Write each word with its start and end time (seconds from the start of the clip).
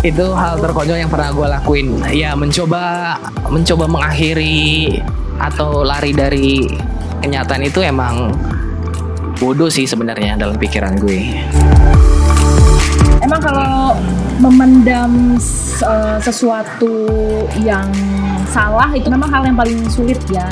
itu 0.00 0.26
hal 0.32 0.56
terkonyol 0.56 0.96
yang 0.96 1.12
pernah 1.12 1.28
gue 1.28 1.46
lakuin 1.60 1.88
ya 2.08 2.32
mencoba 2.32 3.16
mencoba 3.52 3.84
mengakhiri 3.84 4.96
atau 5.36 5.84
lari 5.84 6.16
dari 6.16 6.64
kenyataan 7.20 7.68
itu 7.68 7.84
emang 7.84 8.32
bodoh 9.36 9.68
sih 9.68 9.84
sebenarnya 9.84 10.40
dalam 10.40 10.56
pikiran 10.56 10.96
gue 10.96 11.20
Emang 13.20 13.36
kalau 13.44 13.94
memendam 14.40 15.36
uh, 15.84 16.16
sesuatu 16.18 16.90
yang 17.60 17.86
salah 18.48 18.88
itu 18.96 19.12
memang 19.12 19.28
hal 19.28 19.44
yang 19.44 19.54
paling 19.54 19.84
sulit 19.92 20.16
ya. 20.32 20.42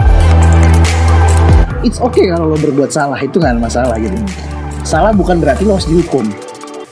It's 1.80 1.98
okay 1.98 2.28
kalau 2.28 2.52
lo 2.52 2.56
berbuat 2.60 2.92
salah 2.92 3.16
itu 3.18 3.40
nggak 3.40 3.56
masalah 3.58 3.96
gitu. 3.96 4.14
Salah 4.84 5.16
bukan 5.16 5.40
berarti 5.40 5.64
lo 5.64 5.80
harus 5.80 5.88
dihukum. 5.88 6.28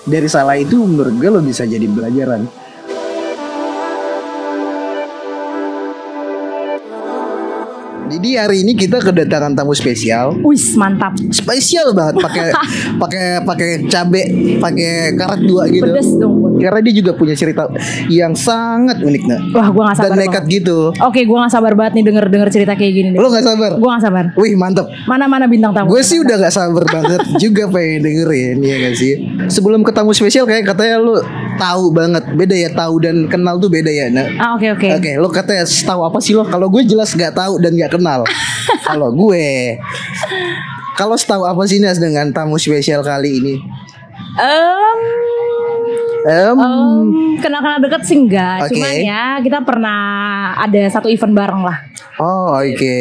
Dari 0.07 0.31
salah 0.31 0.55
itu 0.55 0.79
menurut 0.87 1.19
gue 1.19 1.31
lo 1.35 1.43
bisa 1.43 1.67
jadi 1.67 1.83
pelajaran. 1.91 2.66
Jadi 8.17 8.33
hari 8.33 8.65
ini 8.65 8.73
kita 8.73 8.97
kedatangan 8.97 9.53
tamu 9.53 9.77
spesial. 9.77 10.41
Wis 10.41 10.73
mantap. 10.73 11.13
Spesial 11.29 11.93
banget 11.93 12.17
pakai 12.17 12.49
pakai 13.03 13.25
pakai 13.45 13.71
cabe, 13.93 14.23
pakai 14.57 15.13
karet 15.13 15.41
dua 15.45 15.69
gitu. 15.69 15.85
Pedes 15.85 16.17
dong. 16.17 16.57
Karena 16.57 16.81
dia 16.81 16.95
juga 16.97 17.13
punya 17.13 17.37
cerita 17.37 17.69
yang 18.09 18.33
sangat 18.33 19.05
unik 19.05 19.23
nah. 19.29 19.41
Wah 19.53 19.69
gue 19.69 19.83
gak 19.85 19.97
sabar 20.01 20.09
Dan 20.09 20.17
nekat 20.17 20.45
banget. 20.49 20.57
gitu. 20.57 20.79
Oke 21.05 21.29
gue 21.29 21.37
gak 21.37 21.53
sabar 21.53 21.77
banget 21.77 22.01
nih 22.01 22.05
denger-denger 22.09 22.49
cerita 22.49 22.73
kayak 22.73 22.93
gini 22.97 23.09
nih. 23.13 23.21
Lo 23.21 23.29
gak 23.29 23.45
sabar? 23.45 23.71
Gue 23.77 23.89
gak 23.93 24.05
sabar. 24.09 24.25
Wih 24.33 24.57
mantep. 24.57 24.89
Mana-mana 25.05 25.45
bintang 25.45 25.77
tamu. 25.77 25.93
Gue 25.93 26.01
sih 26.01 26.17
udah 26.17 26.41
gak 26.41 26.55
sabar 26.57 26.89
banget 26.89 27.21
juga 27.45 27.69
pengen 27.69 28.01
dengerin 28.01 28.57
ya 28.65 28.77
gak 28.81 28.95
sih. 28.97 29.13
Sebelum 29.53 29.85
ketemu 29.85 30.11
spesial 30.17 30.49
kayak 30.49 30.65
katanya 30.65 30.97
lu 30.97 31.21
tahu 31.57 31.93
banget 31.93 32.25
beda 32.33 32.57
ya 32.57 32.71
tahu 32.73 33.05
dan 33.05 33.29
kenal 33.29 33.61
tuh 33.61 33.69
beda 33.69 33.93
ya. 33.93 34.09
Nah, 34.09 34.25
Ah 34.41 34.51
oke 34.57 34.73
oke. 34.73 34.89
Oke, 34.97 35.11
lo 35.21 35.29
katanya 35.29 35.69
tahu 35.69 36.01
apa 36.01 36.19
sih 36.25 36.33
lo? 36.33 36.49
Kalau 36.49 36.73
gue 36.73 36.81
jelas 36.89 37.13
gak 37.13 37.37
tahu 37.37 37.61
dan 37.61 37.77
gak 37.77 37.93
kenal. 37.93 38.05
Kalau 38.87 39.11
gue, 39.11 39.79
kalau 40.95 41.19
setahu 41.19 41.43
apa 41.43 41.63
sih 41.67 41.83
Nas 41.83 41.99
dengan 41.99 42.31
tamu 42.31 42.55
spesial 42.55 43.03
kali 43.03 43.43
ini? 43.43 43.55
Em, 44.39 44.99
Em, 46.27 46.59
em, 46.59 47.39
kenal-kenal 47.39 47.79
deket 47.79 48.03
sih 48.03 48.19
enggak. 48.19 48.67
Oke. 48.67 48.75
Cuman 48.75 48.95
ya 48.99 49.39
kita 49.39 49.63
pernah 49.63 49.99
ada 50.59 50.83
satu 50.91 51.07
event 51.07 51.31
bareng 51.31 51.63
lah. 51.63 51.87
Oh 52.19 52.55
oke, 52.55 52.95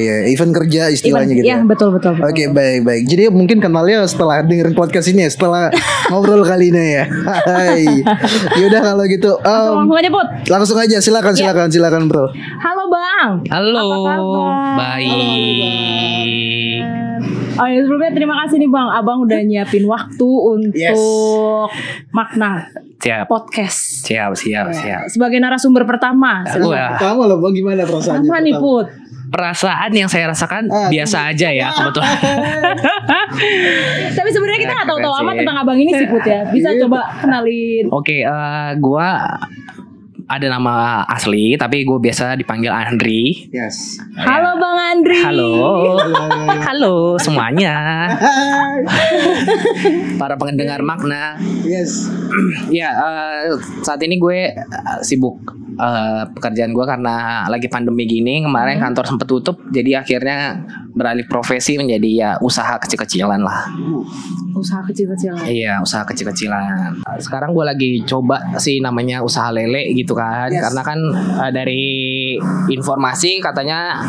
Ya, 0.00 0.14
event 0.26 0.50
kerja 0.52 0.88
istilahnya 0.88 1.30
Event, 1.30 1.38
gitu. 1.38 1.46
ya 1.46 1.54
ya? 1.54 1.56
betul 1.62 1.88
betul. 1.90 2.10
betul. 2.14 2.26
Oke 2.26 2.42
baik 2.48 2.78
baik. 2.82 3.02
Jadi 3.04 3.22
mungkin 3.28 3.56
kenalnya 3.58 4.02
setelah 4.04 4.40
dengerin 4.40 4.72
podcast 4.72 5.06
ini 5.08 5.22
ya, 5.22 5.28
setelah 5.28 5.68
ngobrol 6.08 6.42
kali 6.42 6.68
ini 6.68 6.94
ya. 6.94 7.04
Hai. 7.24 7.84
Yaudah 8.56 8.80
kalau 8.84 9.02
gitu. 9.04 9.30
em, 9.38 9.72
Langsung 9.76 9.96
aja 9.96 10.08
Put. 10.10 10.26
langsung 10.46 10.76
aja 10.78 10.96
silakan 10.98 11.32
silakan 11.32 11.66
silakan 11.68 12.02
bro. 12.06 12.24
Halo 12.58 12.82
Bang. 12.86 13.28
halo 13.46 13.80
Apa 13.80 13.96
kabar? 14.06 14.76
baik 14.76 16.80
Oh 17.52 17.64
ya 17.64 17.76
sebelumnya 17.78 18.10
terima 18.10 18.34
kasih 18.40 18.56
nih 18.56 18.68
Bang, 18.68 18.88
Abang 18.88 19.20
udah 19.20 19.36
nyiapin 19.38 19.84
waktu 19.84 20.24
untuk 20.24 21.68
makna 22.10 22.64
siap 23.00 23.24
podcast. 23.26 24.04
siap 24.04 24.30
siap 24.34 24.66
Ya, 24.66 24.76
siap 24.76 25.00
Sebagai 25.08 25.36
narasumber 25.36 25.82
pertama. 25.84 26.44
Wah, 26.60 26.94
Kamu 26.94 27.24
lo 27.24 27.36
bang 27.38 27.52
gimana 27.54 27.82
perasaannya? 27.82 28.24
Apa 28.24 28.36
nih 28.38 28.54
Put? 28.54 28.86
perasaan 29.30 29.94
yang 29.94 30.06
saya 30.06 30.26
rasakan 30.26 30.66
Ah. 30.66 30.90
biasa 30.90 31.30
aja 31.30 31.48
ya 31.48 31.70
kebetulan 31.70 32.18
Tapi 34.10 34.28
sebenarnya 34.28 34.60
kita 34.60 34.72
nggak 34.74 34.88
tahu-tahu 34.90 35.14
amat 35.22 35.34
tentang 35.36 35.56
Abang 35.56 35.78
ini 35.78 35.90
sih 35.92 36.06
Put 36.06 36.24
ya. 36.24 36.42
Bisa 36.44 36.68
Iya. 36.68 36.80
coba 36.84 37.00
kenalin. 37.16 37.84
Oke, 37.90 38.16
eh, 38.20 38.70
gua 38.76 39.38
ada 40.30 40.46
nama 40.46 41.02
asli 41.10 41.58
tapi 41.58 41.82
gue 41.82 41.98
biasa 41.98 42.38
dipanggil 42.38 42.70
Andri. 42.70 43.50
Yes. 43.50 43.98
Halo 44.14 44.62
Bang 44.62 44.78
Andri. 44.78 45.18
Halo, 45.18 45.98
halo 46.70 47.18
semuanya. 47.18 48.06
Para 50.22 50.38
pendengar 50.38 50.86
makna. 50.86 51.34
Yes. 51.66 52.06
Ya, 52.70 52.94
eh, 52.94 53.58
saat 53.82 53.98
ini 54.06 54.22
gue 54.22 54.54
eh, 54.54 54.98
sibuk 55.02 55.42
eh, 55.80 56.22
pekerjaan 56.36 56.76
gue 56.76 56.84
karena 56.84 57.48
lagi 57.48 57.66
pandemi 57.72 58.04
gini. 58.04 58.44
Kemarin 58.44 58.76
kantor 58.76 59.04
sempat 59.08 59.26
tutup, 59.26 59.56
jadi 59.72 60.04
akhirnya 60.04 60.60
beralih 60.92 61.24
profesi 61.24 61.80
menjadi 61.80 62.10
ya 62.12 62.30
usaha 62.44 62.76
kecil-kecilan 62.76 63.40
lah. 63.40 63.72
Usaha 64.52 64.84
kecil-kecilan. 64.84 65.40
Iya, 65.48 65.80
usaha 65.80 66.04
kecil-kecilan. 66.04 67.00
Sekarang 67.22 67.56
gue 67.56 67.64
lagi 67.64 67.90
coba 68.04 68.54
sih 68.60 68.84
namanya 68.84 69.24
usaha 69.24 69.48
lele 69.48 69.96
gitu 69.96 70.12
kan, 70.12 70.52
Yes. 70.52 70.60
karena 70.68 70.82
kan 70.84 70.98
eh, 71.48 71.50
dari 71.54 71.82
informasi 72.68 73.40
katanya 73.40 74.04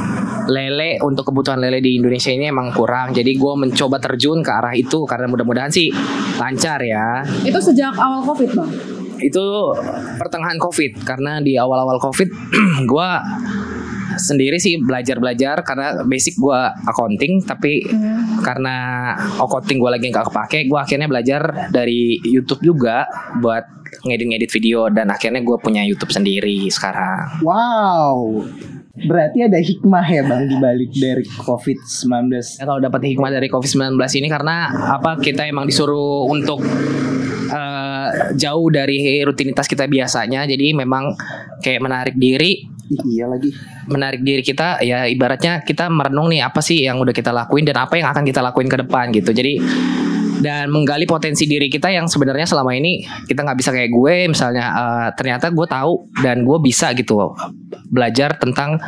lele 0.49 0.97
untuk 0.99 1.29
kebutuhan 1.31 1.61
lele 1.61 1.79
di 1.79 1.95
Indonesia 1.95 2.33
ini 2.33 2.49
emang 2.49 2.73
kurang. 2.75 3.13
Jadi 3.15 3.37
gue 3.37 3.53
mencoba 3.55 4.01
terjun 4.01 4.41
ke 4.43 4.51
arah 4.51 4.73
itu 4.75 5.05
karena 5.07 5.29
mudah-mudahan 5.29 5.71
sih 5.71 5.93
lancar 6.35 6.81
ya. 6.81 7.21
Itu 7.45 7.61
sejak 7.61 7.93
awal 7.95 8.25
Covid 8.25 8.49
Bang. 8.57 8.71
Itu 9.21 9.77
pertengahan 10.19 10.57
COVID. 10.57 11.05
Karena 11.05 11.39
di 11.39 11.55
awal-awal 11.55 11.97
COVID 12.01 12.29
gue 12.91 13.09
sendiri 14.19 14.59
sih 14.59 14.75
belajar-belajar 14.81 15.63
karena 15.63 16.03
basic 16.03 16.35
gue 16.35 16.59
accounting 16.83 17.39
tapi 17.47 17.79
karena 18.43 18.75
accounting 19.39 19.79
gue 19.79 19.87
lagi 19.87 20.11
nggak 20.11 20.27
kepake 20.27 20.67
gue 20.67 20.79
akhirnya 20.79 21.07
belajar 21.07 21.71
dari 21.71 22.19
YouTube 22.19 22.59
juga 22.59 23.07
buat 23.39 23.63
ngedit-ngedit 24.03 24.51
video 24.51 24.87
dan 24.91 25.11
akhirnya 25.11 25.43
gue 25.43 25.57
punya 25.59 25.83
YouTube 25.83 26.11
sendiri 26.11 26.67
sekarang. 26.71 27.43
Wow. 27.43 28.47
Berarti 28.91 29.39
ada 29.47 29.55
hikmah 29.55 30.03
ya 30.03 30.21
bang 30.27 30.51
di 30.51 30.57
balik 30.59 30.91
dari 30.91 31.23
COVID-19. 31.23 32.11
Ya, 32.59 32.63
kalau 32.67 32.83
dapat 32.83 33.01
hikmah 33.07 33.31
dari 33.31 33.47
COVID-19 33.47 33.95
ini 34.19 34.27
karena 34.27 34.67
apa 34.99 35.15
kita 35.15 35.47
emang 35.47 35.63
disuruh 35.63 36.27
untuk 36.27 36.59
eh, 37.47 38.07
jauh 38.35 38.67
dari 38.67 39.23
rutinitas 39.23 39.71
kita 39.71 39.87
biasanya 39.87 40.43
jadi 40.43 40.75
memang 40.75 41.15
kayak 41.63 41.81
menarik 41.81 42.15
diri 42.19 42.67
iya 43.07 43.23
lagi. 43.29 43.55
menarik 43.87 44.19
diri 44.19 44.43
kita 44.43 44.83
ya 44.83 45.07
ibaratnya 45.07 45.63
kita 45.63 45.87
merenung 45.87 46.27
nih 46.27 46.43
apa 46.43 46.59
sih 46.59 46.83
yang 46.83 46.99
udah 46.99 47.15
kita 47.15 47.31
lakuin 47.31 47.63
dan 47.63 47.79
apa 47.79 47.95
yang 47.95 48.11
akan 48.11 48.23
kita 48.27 48.43
lakuin 48.43 48.67
ke 48.67 48.77
depan 48.83 49.15
gitu 49.15 49.31
jadi 49.31 49.59
dan 50.41 50.73
menggali 50.73 51.05
potensi 51.05 51.45
diri 51.45 51.69
kita 51.69 51.93
yang 51.93 52.09
sebenarnya 52.09 52.49
selama 52.49 52.73
ini 52.73 53.05
kita 53.29 53.45
nggak 53.45 53.57
bisa 53.61 53.69
kayak 53.71 53.93
gue 53.93 54.15
misalnya 54.27 54.65
eh, 54.73 55.09
ternyata 55.15 55.53
gue 55.53 55.67
tahu 55.69 56.11
dan 56.25 56.43
gue 56.43 56.57
bisa 56.59 56.91
gitu 56.97 57.31
belajar 57.93 58.35
tentang 58.41 58.81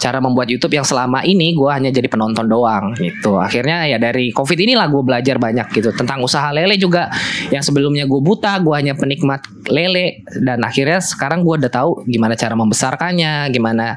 cara 0.00 0.16
membuat 0.18 0.48
YouTube 0.48 0.72
yang 0.80 0.86
selama 0.88 1.20
ini 1.28 1.52
gue 1.52 1.68
hanya 1.68 1.92
jadi 1.92 2.08
penonton 2.08 2.48
doang 2.48 2.96
gitu. 2.96 3.36
Akhirnya 3.36 3.84
ya 3.84 4.00
dari 4.00 4.32
covid 4.32 4.56
inilah 4.56 4.88
gue 4.88 5.02
belajar 5.04 5.36
banyak 5.36 5.68
gitu. 5.76 5.92
Tentang 5.92 6.24
usaha 6.24 6.48
lele 6.48 6.80
juga. 6.80 7.12
Yang 7.52 7.68
sebelumnya 7.70 8.08
gue 8.08 8.20
buta 8.24 8.56
gue 8.64 8.72
hanya 8.72 8.96
penikmat 8.96 9.44
lele. 9.68 10.24
Dan 10.40 10.64
akhirnya 10.64 11.04
sekarang 11.04 11.44
gue 11.44 11.60
udah 11.60 11.70
tahu 11.70 12.08
gimana 12.08 12.32
cara 12.32 12.56
membesarkannya 12.56 13.52
gimana 13.52 13.92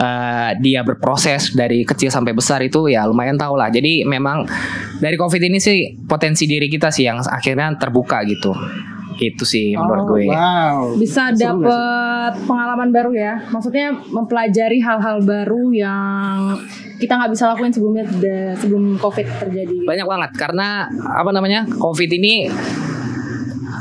eh, 0.00 0.50
dia 0.64 0.80
berproses 0.80 1.52
dari 1.52 1.84
kecil 1.84 2.08
sampai 2.08 2.32
besar 2.32 2.64
itu 2.64 2.88
ya 2.88 3.04
lumayan 3.04 3.36
tahu 3.36 3.60
lah. 3.60 3.68
Jadi 3.68 4.08
memang 4.08 4.48
dari 4.98 5.20
covid 5.20 5.44
ini 5.44 5.60
sih 5.60 6.00
potensi 6.08 6.48
diri 6.48 6.72
kita 6.72 6.88
sih 6.88 7.04
yang 7.04 7.20
akhirnya 7.20 7.76
terbuka 7.76 8.24
gitu 8.24 8.56
gitu 9.22 9.44
sih 9.44 9.72
menurut 9.72 10.04
gue 10.08 10.26
Wow. 10.28 10.98
Bisa 10.98 11.30
Seru 11.30 11.30
nggak 11.30 11.38
sih? 11.38 11.44
dapet 11.46 12.32
pengalaman 12.44 12.88
baru 12.90 13.10
ya. 13.12 13.34
Maksudnya 13.48 13.86
mempelajari 14.08 14.78
hal-hal 14.78 15.22
baru 15.22 15.70
yang 15.70 16.58
kita 16.96 17.14
nggak 17.14 17.30
bisa 17.30 17.44
lakuin 17.48 17.70
sebelumnya 17.70 18.04
sebelum 18.54 18.94
COVID 18.96 19.26
terjadi. 19.38 19.74
banyak 19.82 20.06
banget 20.06 20.30
karena 20.34 20.86
apa 21.04 21.30
namanya 21.30 21.66
covid 21.72 22.06
ini 22.08 22.46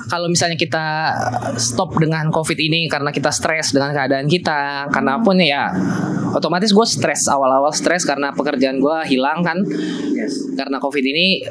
kalau 0.08 0.26
misalnya 0.26 0.58
kita 0.58 0.86
stop 1.56 1.96
dengan 1.96 2.28
covid 2.30 2.58
ini 2.58 2.90
karena 2.90 3.14
kita 3.14 3.30
stres 3.30 3.72
dengan 3.72 3.94
keadaan 3.94 4.26
kita 4.26 4.90
karena 4.90 5.22
pun 5.22 5.38
ya 5.38 5.70
otomatis 6.32 6.72
gue 6.72 6.84
stres 6.84 7.30
awal-awal 7.30 7.70
stres 7.70 8.04
karena 8.04 8.32
pekerjaan 8.32 8.82
gue 8.82 8.98
hilang 9.06 9.40
kan 9.42 9.62
Yes. 10.12 10.52
karena 10.54 10.78
covid 10.78 11.02
ini 11.02 11.46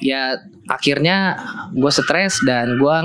ya 0.00 0.34
akhirnya 0.68 1.38
gue 1.72 1.92
stres 1.92 2.42
dan 2.44 2.76
gue 2.76 2.96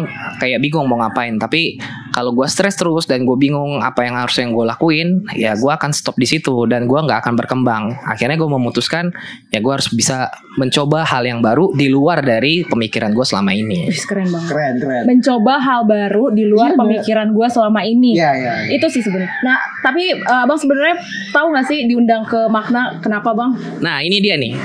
kayak 0.43 0.59
bingung 0.59 0.87
mau 0.87 0.99
ngapain 0.99 1.35
tapi 1.37 1.79
kalau 2.11 2.33
gue 2.33 2.47
stres 2.49 2.75
terus 2.75 3.05
dan 3.05 3.23
gue 3.23 3.37
bingung 3.37 3.79
apa 3.79 4.03
yang 4.03 4.15
harus 4.17 4.35
yang 4.41 4.51
gue 4.51 4.65
lakuin 4.65 5.23
ya 5.35 5.55
gue 5.55 5.71
akan 5.71 5.93
stop 5.95 6.17
di 6.17 6.27
situ 6.27 6.67
dan 6.67 6.89
gue 6.89 6.99
nggak 6.99 7.23
akan 7.23 7.33
berkembang 7.39 7.83
akhirnya 8.07 8.35
gue 8.35 8.49
memutuskan 8.49 9.11
ya 9.53 9.63
gue 9.63 9.73
harus 9.73 9.91
bisa 9.93 10.31
mencoba 10.59 11.07
hal 11.07 11.23
yang 11.23 11.39
baru 11.39 11.71
di 11.75 11.87
luar 11.87 12.25
dari 12.25 12.67
pemikiran 12.67 13.15
gue 13.15 13.25
selama 13.25 13.51
ini 13.55 13.87
keren 14.09 14.27
banget. 14.33 14.49
Keren 14.49 14.73
keren. 14.81 15.03
Mencoba 15.05 15.53
hal 15.61 15.81
baru 15.85 16.23
di 16.33 16.43
luar 16.49 16.73
Iya, 16.73 16.79
pemikiran 16.81 17.27
gue 17.33 17.47
selama 17.49 17.81
ini. 17.85 18.17
Iya 18.17 18.31
iya. 18.35 18.53
iya. 18.65 18.69
Itu 18.77 18.89
sih 18.89 19.01
sebenarnya. 19.05 19.31
Nah, 19.45 19.57
tapi 19.83 20.13
eh, 20.15 20.41
Abang 20.43 20.59
sebenarnya 20.59 20.95
tahu 21.31 21.51
nggak 21.55 21.65
sih 21.67 21.85
diundang 21.87 22.23
ke 22.25 22.47
makna 22.47 22.97
kenapa 22.99 23.31
Bang? 23.35 23.55
nah 23.79 23.99
ini 24.03 24.19
dia 24.19 24.35
nih 24.35 24.55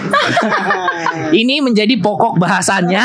ini 1.40 1.60
menjadi 1.62 1.94
pokok 1.98 2.38
bahasannya 2.38 3.04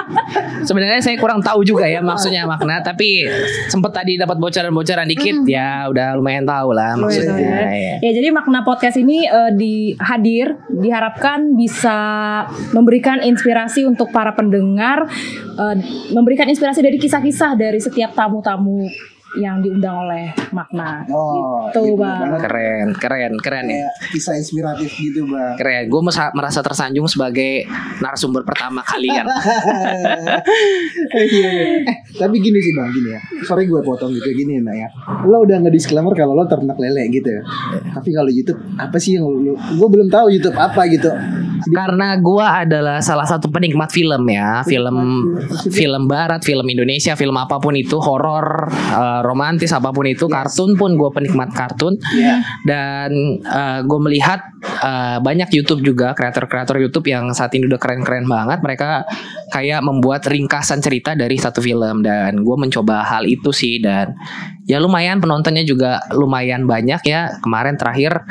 sebenarnya 0.68 1.00
saya 1.00 1.16
kurang 1.16 1.40
tahu 1.40 1.64
juga 1.64 1.88
ya 1.88 2.00
maksudnya 2.04 2.44
makna 2.44 2.80
tapi 2.84 3.24
sempet 3.68 3.92
tadi 3.92 4.12
dapat 4.20 4.36
bocoran-bocoran 4.36 5.08
dikit 5.08 5.44
ya 5.48 5.88
udah 5.88 6.16
lumayan 6.16 6.44
tahu 6.44 6.72
lah 6.76 6.96
maksudnya 6.96 7.36
ya. 7.36 7.70
ya. 7.70 7.94
Ya 8.00 8.10
jadi 8.16 8.32
makna 8.32 8.64
podcast 8.64 8.96
ini 8.96 9.28
eh, 9.28 9.52
di 9.54 9.94
hadir 10.00 10.56
diharapkan 10.70 11.54
bisa 11.54 11.98
memberikan 12.72 13.20
inspirasi 13.20 13.84
untuk 13.84 14.08
para 14.10 14.32
pendengar, 14.32 15.04
eh, 15.58 15.76
memberikan 16.10 16.48
inspirasi 16.48 16.80
dari 16.80 16.96
kisah-kisah 16.96 17.54
dari 17.56 17.78
setiap 17.78 18.16
tamu-tamu 18.16 18.88
yang 19.36 19.60
diundang 19.60 20.06
oleh 20.06 20.34
makna. 20.50 21.06
Oh, 21.06 21.70
Gitu, 21.70 21.94
gitu 21.94 22.02
Bang. 22.02 22.34
keren 22.40 22.88
keren 22.94 23.32
keren 23.38 23.66
ya 23.66 23.86
kisah 24.10 24.34
inspiratif 24.34 24.90
gitu 24.90 25.22
bang. 25.24 25.54
keren 25.54 25.86
gue 25.86 26.00
merasa 26.34 26.60
tersanjung 26.60 27.06
sebagai 27.06 27.62
narasumber 28.00 28.42
pertama 28.42 28.82
kalian 28.82 29.22
Eh, 31.10 31.24
iya, 31.26 31.48
iya. 31.50 31.64
Eh, 31.84 31.96
tapi 32.16 32.38
gini 32.38 32.58
sih 32.58 32.72
bang, 32.72 32.88
gini 32.90 33.10
ya. 33.10 33.20
Sorry 33.42 33.66
gue 33.66 33.80
potong 33.80 34.10
gitu 34.10 34.30
gini 34.30 34.58
nah 34.58 34.72
ya. 34.72 34.88
Lo 35.24 35.42
udah 35.42 35.58
nge 35.58 35.70
disclaimer 35.70 36.12
kalau 36.12 36.34
lo 36.34 36.46
ternak 36.46 36.76
lele 36.76 37.06
gitu 37.10 37.28
ya. 37.30 37.42
Tapi 37.92 38.10
kalau 38.10 38.30
YouTube 38.30 38.58
apa 38.76 38.96
sih 38.96 39.14
yang 39.14 39.26
lo? 39.26 39.54
Gue 39.54 39.88
belum 39.88 40.08
tahu 40.08 40.30
YouTube 40.30 40.56
apa 40.56 40.86
gitu. 40.88 41.10
Karena 41.68 42.16
gue 42.16 42.46
adalah 42.46 42.98
salah 43.04 43.28
satu 43.28 43.52
penikmat 43.52 43.92
film 43.92 44.24
ya. 44.30 44.64
Film 44.64 44.96
film 45.68 46.02
barat 46.08 46.40
film 46.40 46.64
Indonesia 46.68 47.12
film 47.18 47.36
apa 47.36 47.60
pun 47.60 47.76
itu 47.76 48.00
horor 48.00 48.72
eh, 48.72 49.20
romantis 49.20 49.74
apa 49.76 49.92
pun 49.92 50.08
itu 50.08 50.24
kartun 50.30 50.78
pun 50.80 50.96
gue 50.96 51.10
penikmat 51.12 51.52
kartun. 51.52 51.96
Iya. 52.00 52.42
dan 52.64 53.10
gue 53.84 54.00
melihat 54.02 54.40
eh, 54.62 55.18
banyak 55.20 55.50
YouTube 55.52 55.84
juga 55.84 56.12
kreator-kreator 56.12 56.76
YouTube 56.80 57.08
yang 57.08 57.32
saat 57.32 57.52
ini 57.56 57.66
udah 57.66 57.80
keren-keren 57.80 58.26
banget. 58.26 58.60
Mereka 58.60 59.04
kayak 59.50 59.80
membuat 59.82 60.24
ringkasan 60.28 60.80
cerita 60.80 61.16
dari 61.18 61.36
satu 61.36 61.58
film. 61.60 62.00
Dan 62.04 62.46
gue 62.46 62.56
mencoba 62.56 63.04
hal 63.04 63.26
itu 63.26 63.50
sih. 63.50 63.82
Dan 63.82 64.14
ya 64.64 64.78
lumayan 64.78 65.18
penontonnya 65.18 65.64
juga 65.66 66.00
lumayan 66.14 66.64
banyak 66.64 67.02
ya. 67.04 67.40
Kemarin 67.42 67.76
terakhir 67.76 68.24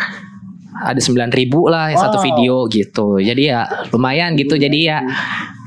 ada 0.79 0.99
9000 0.99 1.31
ribu 1.35 1.67
lah 1.67 1.91
satu 1.91 2.17
Wow. 2.19 2.25
video 2.25 2.55
gitu. 2.71 3.07
Jadi 3.19 3.51
ya 3.51 3.67
lumayan 3.91 4.35
gitu. 4.39 4.55
Jadi 4.55 4.87
ya 4.87 5.03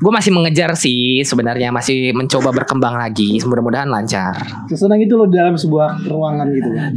gue 0.01 0.11
masih 0.11 0.33
mengejar 0.33 0.73
sih 0.73 1.21
sebenarnya. 1.21 1.69
Masih 1.69 2.11
mencoba 2.17 2.49
berkembang 2.51 2.97
lagi. 2.97 3.37
Mudah-mudahan 3.45 3.87
lancar. 3.87 4.33
Sesenang 4.67 4.99
itu 5.01 5.13
lo 5.13 5.29
dalam 5.29 5.53
sebuah 5.53 6.03
ruangan 6.09 6.47
gitu. 6.51 6.69
kan. 6.73 6.91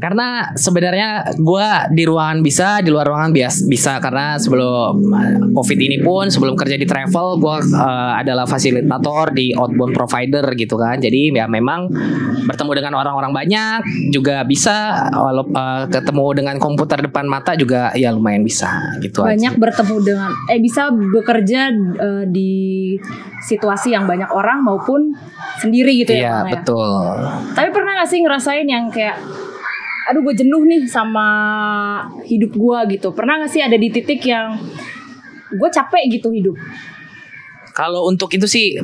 Karena 0.00 0.48
sebenarnya 0.56 1.36
gua 1.36 1.84
di 1.92 2.08
ruangan 2.08 2.40
bisa, 2.40 2.80
di 2.80 2.88
luar 2.88 3.04
ruangan 3.04 3.36
bias 3.36 3.68
bisa 3.68 4.00
karena 4.00 4.40
sebelum 4.40 4.96
uh, 5.12 5.52
COVID 5.52 5.78
ini 5.78 6.00
pun 6.00 6.32
sebelum 6.32 6.56
kerja 6.56 6.80
di 6.80 6.88
travel 6.88 7.36
gua 7.36 7.60
uh, 7.60 8.16
adalah 8.16 8.48
fasilitator 8.48 9.36
di 9.36 9.52
outbound 9.52 9.92
provider 9.92 10.44
gitu 10.56 10.80
kan. 10.80 10.96
Jadi 10.96 11.36
ya 11.36 11.44
memang 11.44 11.92
bertemu 12.48 12.70
dengan 12.80 12.92
orang-orang 12.96 13.32
banyak 13.36 13.80
juga 14.08 14.42
bisa 14.48 15.08
walau 15.12 15.44
uh, 15.52 15.84
ketemu 15.92 16.26
dengan 16.40 16.56
komputer 16.56 17.04
depan 17.04 17.28
mata 17.28 17.52
juga 17.54 17.92
ya 17.92 18.08
lumayan 18.10 18.40
bisa 18.40 18.96
gitu 19.04 19.20
Banyak 19.22 19.54
aja. 19.56 19.60
bertemu 19.60 19.96
dengan 20.00 20.30
eh 20.48 20.60
bisa 20.62 20.88
bekerja 20.90 21.70
eh, 22.00 22.24
di 22.30 22.50
situasi 23.44 23.92
yang 23.92 24.08
banyak 24.08 24.30
orang 24.32 24.64
maupun 24.64 25.12
sendiri 25.60 25.92
gitu 26.00 26.16
ya. 26.16 26.20
Iya, 26.20 26.36
ya? 26.48 26.52
betul. 26.56 27.04
Tapi 27.56 27.68
pernah 27.72 27.92
gak 28.00 28.08
sih 28.08 28.20
ngerasain 28.24 28.66
yang 28.68 28.88
kayak 28.88 29.16
aduh 30.10 30.26
gue 30.26 30.34
jenuh 30.42 30.66
nih 30.66 30.90
sama 30.90 31.26
hidup 32.26 32.50
gue 32.58 32.78
gitu. 32.98 33.14
Pernah 33.14 33.46
gak 33.46 33.50
sih 33.54 33.62
ada 33.62 33.78
di 33.78 33.88
titik 33.94 34.18
yang 34.26 34.58
gue 35.54 35.68
capek 35.70 36.10
gitu 36.10 36.34
hidup? 36.34 36.58
Kalau 37.70 38.10
untuk 38.10 38.26
itu 38.34 38.50
sih 38.50 38.74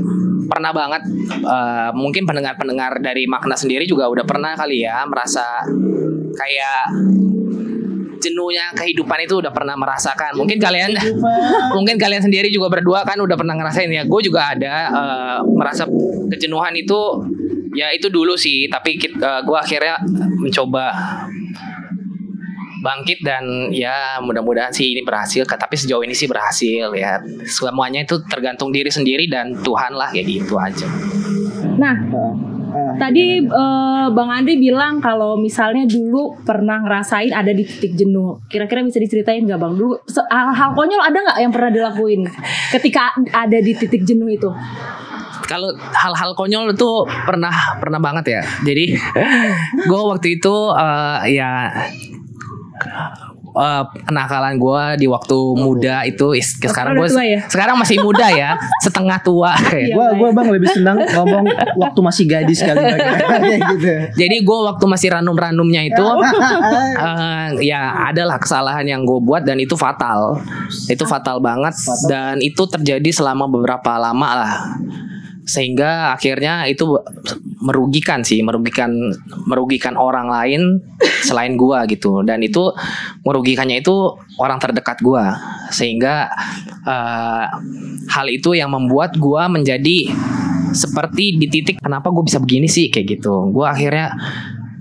pernah 0.47 0.71
banget. 0.71 1.03
Eh, 1.35 1.91
mungkin 1.99 2.23
pendengar-pendengar 2.23 3.03
dari 3.03 3.27
makna 3.27 3.59
sendiri 3.59 3.83
juga 3.85 4.07
udah 4.07 4.23
pernah 4.23 4.55
kali 4.55 4.87
ya 4.87 5.03
merasa 5.11 5.67
kayak 6.39 6.95
jenuhnya 8.23 8.73
kehidupan 8.73 9.27
itu 9.27 9.43
udah 9.43 9.51
pernah 9.51 9.75
merasakan. 9.75 10.39
Mungkin 10.39 10.63
kalian, 10.63 10.95
mungkin 11.77 11.99
kalian 11.99 12.23
sendiri 12.23 12.49
juga 12.49 12.71
berdua 12.71 13.03
kan 13.03 13.19
udah 13.19 13.35
pernah 13.35 13.59
ngerasain 13.59 13.91
ya. 13.91 14.07
Gue 14.07 14.23
juga 14.23 14.55
ada 14.55 14.75
eh, 14.95 15.39
merasa 15.43 15.91
kejenuhan 16.31 16.73
itu 16.79 17.01
ya 17.77 17.93
itu 17.93 18.09
dulu 18.09 18.35
sih. 18.35 18.67
Tapi 18.67 18.97
gue 19.21 19.59
akhirnya 19.59 20.01
mencoba 20.41 20.91
bangkit 22.77 23.19
dan 23.27 23.43
ya 23.75 24.23
mudah-mudahan 24.23 24.71
sih 24.71 24.95
ini 24.95 25.03
berhasil 25.03 25.43
tapi 25.43 25.75
sejauh 25.75 26.07
ini 26.07 26.15
sih 26.15 26.31
berhasil 26.31 26.95
ya 26.95 27.19
semuanya 27.43 28.07
itu 28.07 28.23
tergantung 28.31 28.71
diri 28.71 28.95
sendiri 28.95 29.27
dan 29.27 29.59
Tuhan 29.59 29.91
lah 29.91 30.15
kayak 30.15 30.27
gitu 30.29 30.55
aja 30.55 30.87
Nah 31.77 31.97
Ah, 32.77 32.93
tadi 33.01 33.41
eh, 33.41 34.07
Bang 34.13 34.29
Andri 34.29 34.61
bilang 34.61 35.01
kalau 35.01 35.41
misalnya 35.41 35.89
dulu 35.89 36.37
pernah 36.45 36.85
ngerasain 36.85 37.33
ada 37.33 37.49
di 37.49 37.65
titik 37.65 37.97
jenuh. 37.97 38.37
Kira-kira 38.53 38.85
bisa 38.85 39.01
diceritain 39.01 39.49
nggak 39.49 39.57
Bang? 39.57 39.81
Dulu 39.81 39.97
hal-hal 40.29 40.71
konyol 40.77 41.01
ada 41.01 41.17
nggak 41.17 41.39
yang 41.41 41.53
pernah 41.55 41.71
dilakuin 41.73 42.21
ketika 42.77 43.17
ada 43.33 43.59
di 43.65 43.73
titik 43.73 44.05
jenuh 44.05 44.29
itu? 44.29 44.51
Kalau 45.43 45.69
hal-hal 45.93 46.33
konyol 46.33 46.71
itu 46.71 46.89
pernah 47.23 47.53
pernah 47.77 47.99
banget 47.99 48.25
ya 48.31 48.43
jadi 48.63 48.97
gue 49.83 50.01
waktu 50.07 50.37
itu 50.37 50.55
eh, 50.73 51.19
ya 51.35 51.51
eh, 53.57 53.83
kenakalan 54.05 54.57
gue 54.57 54.83
di 54.97 55.07
waktu 55.09 55.39
muda 55.57 56.05
itu 56.05 56.37
is- 56.37 56.57
sekarang 56.57 56.93
udah 56.95 57.09
gue 57.09 57.25
ya? 57.25 57.41
sekarang 57.49 57.77
masih 57.77 57.97
muda 57.99 58.29
ya 58.29 58.53
setengah 58.85 59.17
tua 59.21 59.57
Iya, 59.73 59.81
ya. 59.83 59.95
Gua 59.97 60.05
Bang. 60.07 60.17
gua 60.19 60.31
bang 60.35 60.49
lebih 60.53 60.69
senang 60.69 60.97
ngomong 61.01 61.45
waktu 61.77 62.01
masih 62.01 62.25
gadis 62.27 62.61
kali. 62.61 62.77
Kayak 62.77 63.61
gitu. 63.73 63.93
jadi 64.15 64.37
gue 64.41 64.59
waktu 64.63 64.85
masih 64.85 65.09
ranum-ranumnya 65.11 65.83
itu 65.83 66.05
eh, 66.97 67.47
ya 67.65 67.81
adalah 68.07 68.37
kesalahan 68.37 68.85
yang 68.85 69.03
gue 69.03 69.19
buat 69.19 69.43
dan 69.43 69.57
itu 69.57 69.73
fatal 69.75 70.37
itu 70.87 71.05
fatal 71.05 71.41
banget 71.41 71.73
dan 72.07 72.37
itu 72.39 72.61
terjadi 72.67 73.09
selama 73.11 73.49
beberapa 73.49 73.97
lama 73.97 74.29
lah 74.37 74.53
sehingga 75.47 76.11
akhirnya 76.11 76.67
itu 76.67 76.99
merugikan 77.63 78.27
sih 78.27 78.43
merugikan 78.43 78.91
merugikan 79.47 79.95
orang 79.95 80.27
lain 80.27 80.83
selain 81.23 81.55
gua 81.55 81.87
gitu. 81.87 82.27
Dan 82.27 82.43
itu 82.43 82.75
merugikannya 83.23 83.79
itu 83.79 83.95
orang 84.43 84.59
terdekat 84.59 84.99
gua. 85.07 85.39
Sehingga 85.71 86.27
eh, 86.83 87.45
hal 88.11 88.27
itu 88.27 88.59
yang 88.59 88.75
membuat 88.75 89.15
gua 89.23 89.47
menjadi 89.47 90.11
seperti 90.75 91.39
di 91.39 91.47
titik 91.49 91.81
kenapa 91.81 92.13
gue 92.13 92.27
bisa 92.27 92.43
begini 92.43 92.67
sih? 92.67 92.91
Kayak 92.91 93.23
gitu. 93.23 93.49
Gua 93.55 93.73
akhirnya 93.73 94.13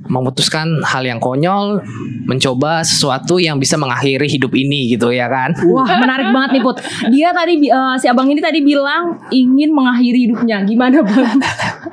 memutuskan 0.06 0.82
hal 0.86 1.02
yang 1.06 1.18
konyol 1.18 1.82
mencoba 2.26 2.86
sesuatu 2.86 3.42
yang 3.42 3.58
bisa 3.58 3.78
mengakhiri 3.78 4.26
hidup 4.30 4.54
ini 4.54 4.94
gitu 4.94 5.10
ya 5.10 5.26
kan 5.30 5.54
Wah 5.66 5.90
menarik 5.98 6.30
banget 6.30 6.50
nih 6.58 6.62
Put. 6.66 6.78
Dia 7.14 7.30
tadi 7.34 7.54
eh, 7.70 7.96
si 8.02 8.06
abang 8.10 8.30
ini 8.30 8.42
tadi 8.42 8.62
bilang 8.62 9.18
ingin 9.30 9.70
mengakhiri 9.74 10.30
hidupnya. 10.30 10.66
Gimana 10.66 11.02
Bang? 11.06 11.38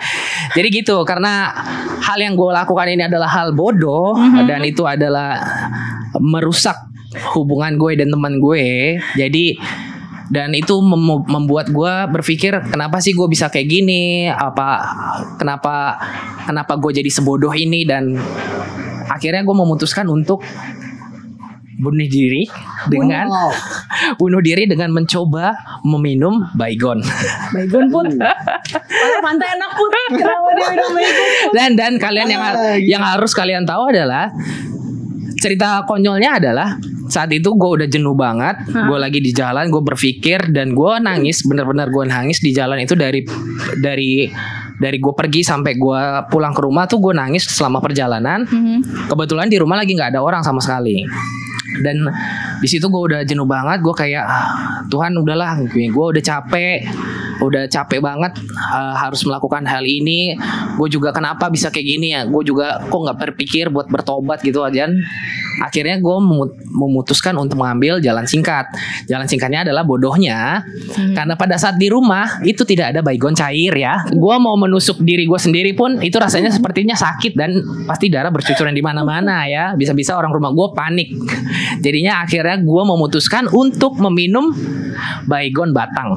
Jadi 0.56 0.68
gitu 0.72 1.00
karena 1.04 1.52
hal 2.00 2.18
yang 2.20 2.36
gue 2.36 2.50
lakukan 2.52 2.88
ini 2.88 3.08
adalah 3.08 3.28
hal 3.28 3.56
bodoh 3.56 4.16
dan 4.44 4.60
itu 4.64 4.84
adalah 4.84 5.40
merusak 6.20 6.76
hubungan 7.36 7.76
gue 7.76 7.92
dan 8.00 8.08
teman 8.12 8.40
gue. 8.40 8.96
Jadi 9.16 9.56
dan 10.32 10.48
itu 10.50 10.80
mem- 10.80 11.28
membuat 11.28 11.68
gue 11.68 11.94
berpikir 12.10 12.56
kenapa 12.64 12.98
sih 12.98 13.12
gue 13.12 13.28
bisa 13.28 13.46
kayak 13.46 13.68
gini? 13.68 14.26
Apa 14.26 14.80
kenapa 15.36 16.00
kenapa 16.42 16.72
gue 16.74 16.96
jadi 16.96 17.10
sebodoh 17.12 17.52
ini 17.52 17.84
dan 17.84 18.16
akhirnya 19.06 19.44
gue 19.44 19.52
memutuskan 19.54 20.08
untuk 20.08 20.40
bunuh 21.74 22.06
diri 22.06 22.46
dengan 22.86 23.26
Wow. 23.26 23.50
bunuh 24.20 24.38
diri 24.38 24.64
dengan 24.64 24.88
mencoba 24.88 25.52
meminum 25.82 26.46
baygon. 26.54 27.02
Baygon. 27.50 28.16
Kalau 29.02 29.18
pantai 29.20 29.48
enak 29.52 29.70
Put. 29.74 29.90
Kenapa 30.12 30.48
dia 30.54 30.66
minum 30.70 30.90
baygon? 30.94 31.28
dan 31.50 31.70
dan 31.74 31.92
kalian 31.98 32.28
yang 32.30 32.42
Ah, 32.42 32.78
yang 32.78 33.02
harus 33.02 33.34
kalian 33.34 33.66
tahu 33.66 33.90
adalah 33.90 34.30
cerita 35.42 35.82
konyolnya 35.82 36.38
adalah 36.38 36.78
saat 37.10 37.34
itu 37.34 37.50
gue 37.58 37.70
udah 37.82 37.88
jenuh 37.90 38.14
banget 38.14 38.62
gue 38.70 38.98
lagi 38.98 39.18
di 39.18 39.34
jalan 39.34 39.68
gue 39.68 39.82
berpikir 39.82 40.54
dan 40.54 40.70
gue 40.72 40.92
nangis 41.02 41.42
bener-bener 41.42 41.90
gue 41.90 42.04
nangis 42.06 42.38
di 42.38 42.54
jalan 42.54 42.78
itu 42.78 42.94
dari 42.94 43.26
dari 43.82 44.30
dari 44.78 44.98
gue 44.98 45.14
pergi 45.14 45.46
sampai 45.46 45.78
gue 45.78 46.00
pulang 46.26 46.50
ke 46.50 46.62
rumah 46.62 46.90
tuh 46.90 46.98
gue 46.98 47.14
nangis 47.14 47.46
selama 47.46 47.78
perjalanan. 47.78 48.42
Kebetulan 49.06 49.46
di 49.46 49.62
rumah 49.62 49.78
lagi 49.78 49.94
nggak 49.94 50.10
ada 50.16 50.20
orang 50.24 50.42
sama 50.42 50.58
sekali. 50.58 51.06
Dan 51.86 52.04
di 52.58 52.66
situ 52.68 52.90
gue 52.90 53.02
udah 53.14 53.20
jenuh 53.22 53.46
banget 53.46 53.78
gue 53.78 53.94
kayak 53.94 54.24
"Ah, 54.26 54.82
Tuhan 54.90 55.14
udahlah 55.14 55.62
gue 55.70 56.06
udah 56.10 56.22
capek 56.22 56.82
udah 57.42 57.66
capek 57.66 57.98
banget 57.98 58.32
uh, 58.54 58.94
harus 58.94 59.26
melakukan 59.26 59.66
hal 59.66 59.82
ini. 59.82 60.38
Gue 60.78 60.88
juga 60.88 61.10
kenapa 61.10 61.50
bisa 61.50 61.68
kayak 61.68 61.86
gini 61.86 62.14
ya? 62.14 62.22
Gue 62.24 62.46
juga 62.46 62.78
kok 62.86 62.98
nggak 63.02 63.18
berpikir 63.18 63.68
buat 63.68 63.90
bertobat 63.90 64.40
gitu 64.46 64.62
aja 64.62 64.86
akhirnya 65.62 66.02
gue 66.02 66.16
memutuskan 66.74 67.38
untuk 67.38 67.62
mengambil 67.62 68.02
jalan 68.02 68.26
singkat. 68.26 68.66
Jalan 69.06 69.30
singkatnya 69.30 69.62
adalah 69.68 69.86
bodohnya. 69.86 70.64
Hmm. 70.92 71.14
karena 71.16 71.34
pada 71.36 71.56
saat 71.56 71.76
di 71.80 71.88
rumah 71.88 72.42
itu 72.44 72.64
tidak 72.66 72.92
ada 72.92 73.00
baygon 73.00 73.32
cair 73.32 73.72
ya. 73.74 74.02
Gue 74.12 74.36
mau 74.40 74.58
menusuk 74.58 75.00
diri 75.00 75.24
gue 75.24 75.40
sendiri 75.40 75.72
pun 75.72 76.00
itu 76.00 76.16
rasanya 76.16 76.52
sepertinya 76.52 76.96
sakit 76.96 77.32
dan 77.36 77.50
pasti 77.88 78.08
darah 78.08 78.28
bercucuran 78.34 78.72
di 78.72 78.82
mana-mana 78.84 79.44
ya. 79.48 79.72
Bisa-bisa 79.78 80.16
orang 80.16 80.32
rumah 80.34 80.52
gue 80.52 80.68
panik. 80.76 81.08
Jadinya 81.84 82.22
akhirnya 82.24 82.60
gue 82.60 82.82
memutuskan 82.84 83.48
untuk 83.50 83.98
meminum 84.00 84.52
baygon 85.26 85.72
batang. 85.72 86.12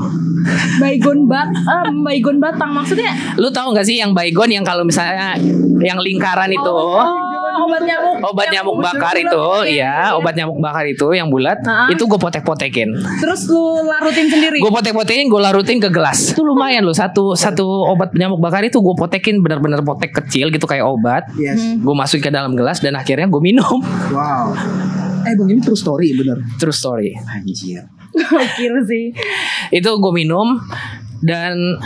Baygon 0.82 1.15
bat 1.24 1.48
uh, 1.48 1.88
baygon 2.04 2.44
batang. 2.44 2.76
Maksudnya 2.76 3.16
lu 3.40 3.48
tahu 3.48 3.72
nggak 3.72 3.88
sih 3.88 4.04
yang 4.04 4.12
baygon 4.12 4.52
yang 4.52 4.68
kalau 4.68 4.84
misalnya 4.84 5.40
yang 5.80 5.96
lingkaran 6.04 6.52
itu? 6.52 6.76
Oh 6.76 7.36
obat 7.66 7.82
nyamuk. 7.84 8.16
Obat 8.26 8.48
nyamuk, 8.52 8.76
bakar 8.80 9.16
itu. 9.18 9.44
Ya, 9.72 10.14
obat 10.16 10.34
nyamuk 10.38 10.58
bakar 10.62 10.86
itu 10.88 11.08
yang 11.16 11.28
bulat 11.32 11.60
itu 11.92 12.04
gue 12.06 12.20
potek-potekin. 12.20 12.90
Terus 13.22 13.48
lu 13.50 13.84
larutin 13.86 14.28
sendiri? 14.30 14.58
Gue 14.62 14.72
potek-potekin 14.72 15.28
gue 15.28 15.42
larutin 15.42 15.78
ke 15.82 15.90
gelas. 15.90 16.36
Itu 16.36 16.46
lumayan 16.46 16.86
loh 16.86 16.96
satu 16.96 17.34
satu 17.34 17.66
obat 17.66 18.14
nyamuk 18.14 18.40
bakar 18.40 18.64
itu 18.64 18.80
gue 18.80 18.96
potekin 18.96 19.42
bener-bener 19.42 19.82
potek 19.82 20.14
kecil 20.24 20.52
gitu 20.54 20.66
kayak 20.70 20.86
obat. 20.86 21.28
Yes. 21.36 21.60
gue 21.76 21.96
masukin 21.96 22.24
ke 22.26 22.32
dalam 22.32 22.58
gelas 22.58 22.80
dan 22.82 22.96
akhirnya 22.96 23.28
gue 23.28 23.42
minum. 23.42 23.82
Wow. 24.14 24.56
Eh 25.26 25.34
bang 25.34 25.50
ini 25.58 25.62
true 25.62 25.78
story 25.78 26.14
bener. 26.14 26.42
True 26.62 26.76
story. 26.76 27.14
Anjir. 27.18 27.86
Gokil 28.32 28.76
sih. 28.88 29.06
Itu 29.74 29.98
gue 30.00 30.14
minum 30.14 30.62
dan 31.26 31.82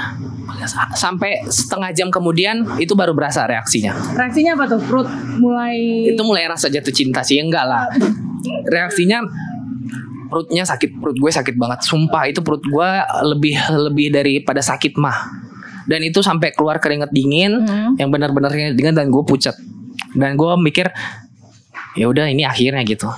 sampai 0.92 1.48
setengah 1.48 1.96
jam 1.96 2.12
kemudian 2.12 2.68
itu 2.76 2.92
baru 2.92 3.16
berasa 3.16 3.48
reaksinya. 3.48 3.96
Reaksinya 4.12 4.60
apa 4.60 4.68
tuh? 4.68 4.80
Perut 4.84 5.08
mulai 5.40 6.12
Itu 6.12 6.28
mulai 6.28 6.44
rasa 6.52 6.68
jatuh 6.68 6.92
cinta 6.92 7.24
sih 7.24 7.40
enggak 7.40 7.64
lah. 7.64 7.88
Reaksinya 8.68 9.24
perutnya 10.28 10.68
sakit, 10.68 11.00
perut 11.00 11.16
gue 11.16 11.32
sakit 11.32 11.56
banget. 11.56 11.88
Sumpah 11.88 12.28
itu 12.28 12.44
perut 12.44 12.60
gue 12.60 12.90
lebih 13.32 13.56
lebih 13.88 14.08
daripada 14.12 14.60
sakit 14.60 15.00
mah. 15.00 15.48
Dan 15.88 16.04
itu 16.04 16.20
sampai 16.20 16.52
keluar 16.52 16.78
keringet 16.84 17.10
dingin 17.16 17.64
hmm. 17.64 17.96
yang 17.96 18.12
benar-benar 18.12 18.52
keringet 18.52 18.76
dingin 18.76 18.94
dan 18.94 19.08
gue 19.08 19.24
pucat. 19.24 19.56
Dan 20.12 20.36
gue 20.36 20.52
mikir 20.60 20.92
ya 21.96 22.12
udah 22.12 22.28
ini 22.28 22.44
akhirnya 22.46 22.84
gitu 22.86 23.10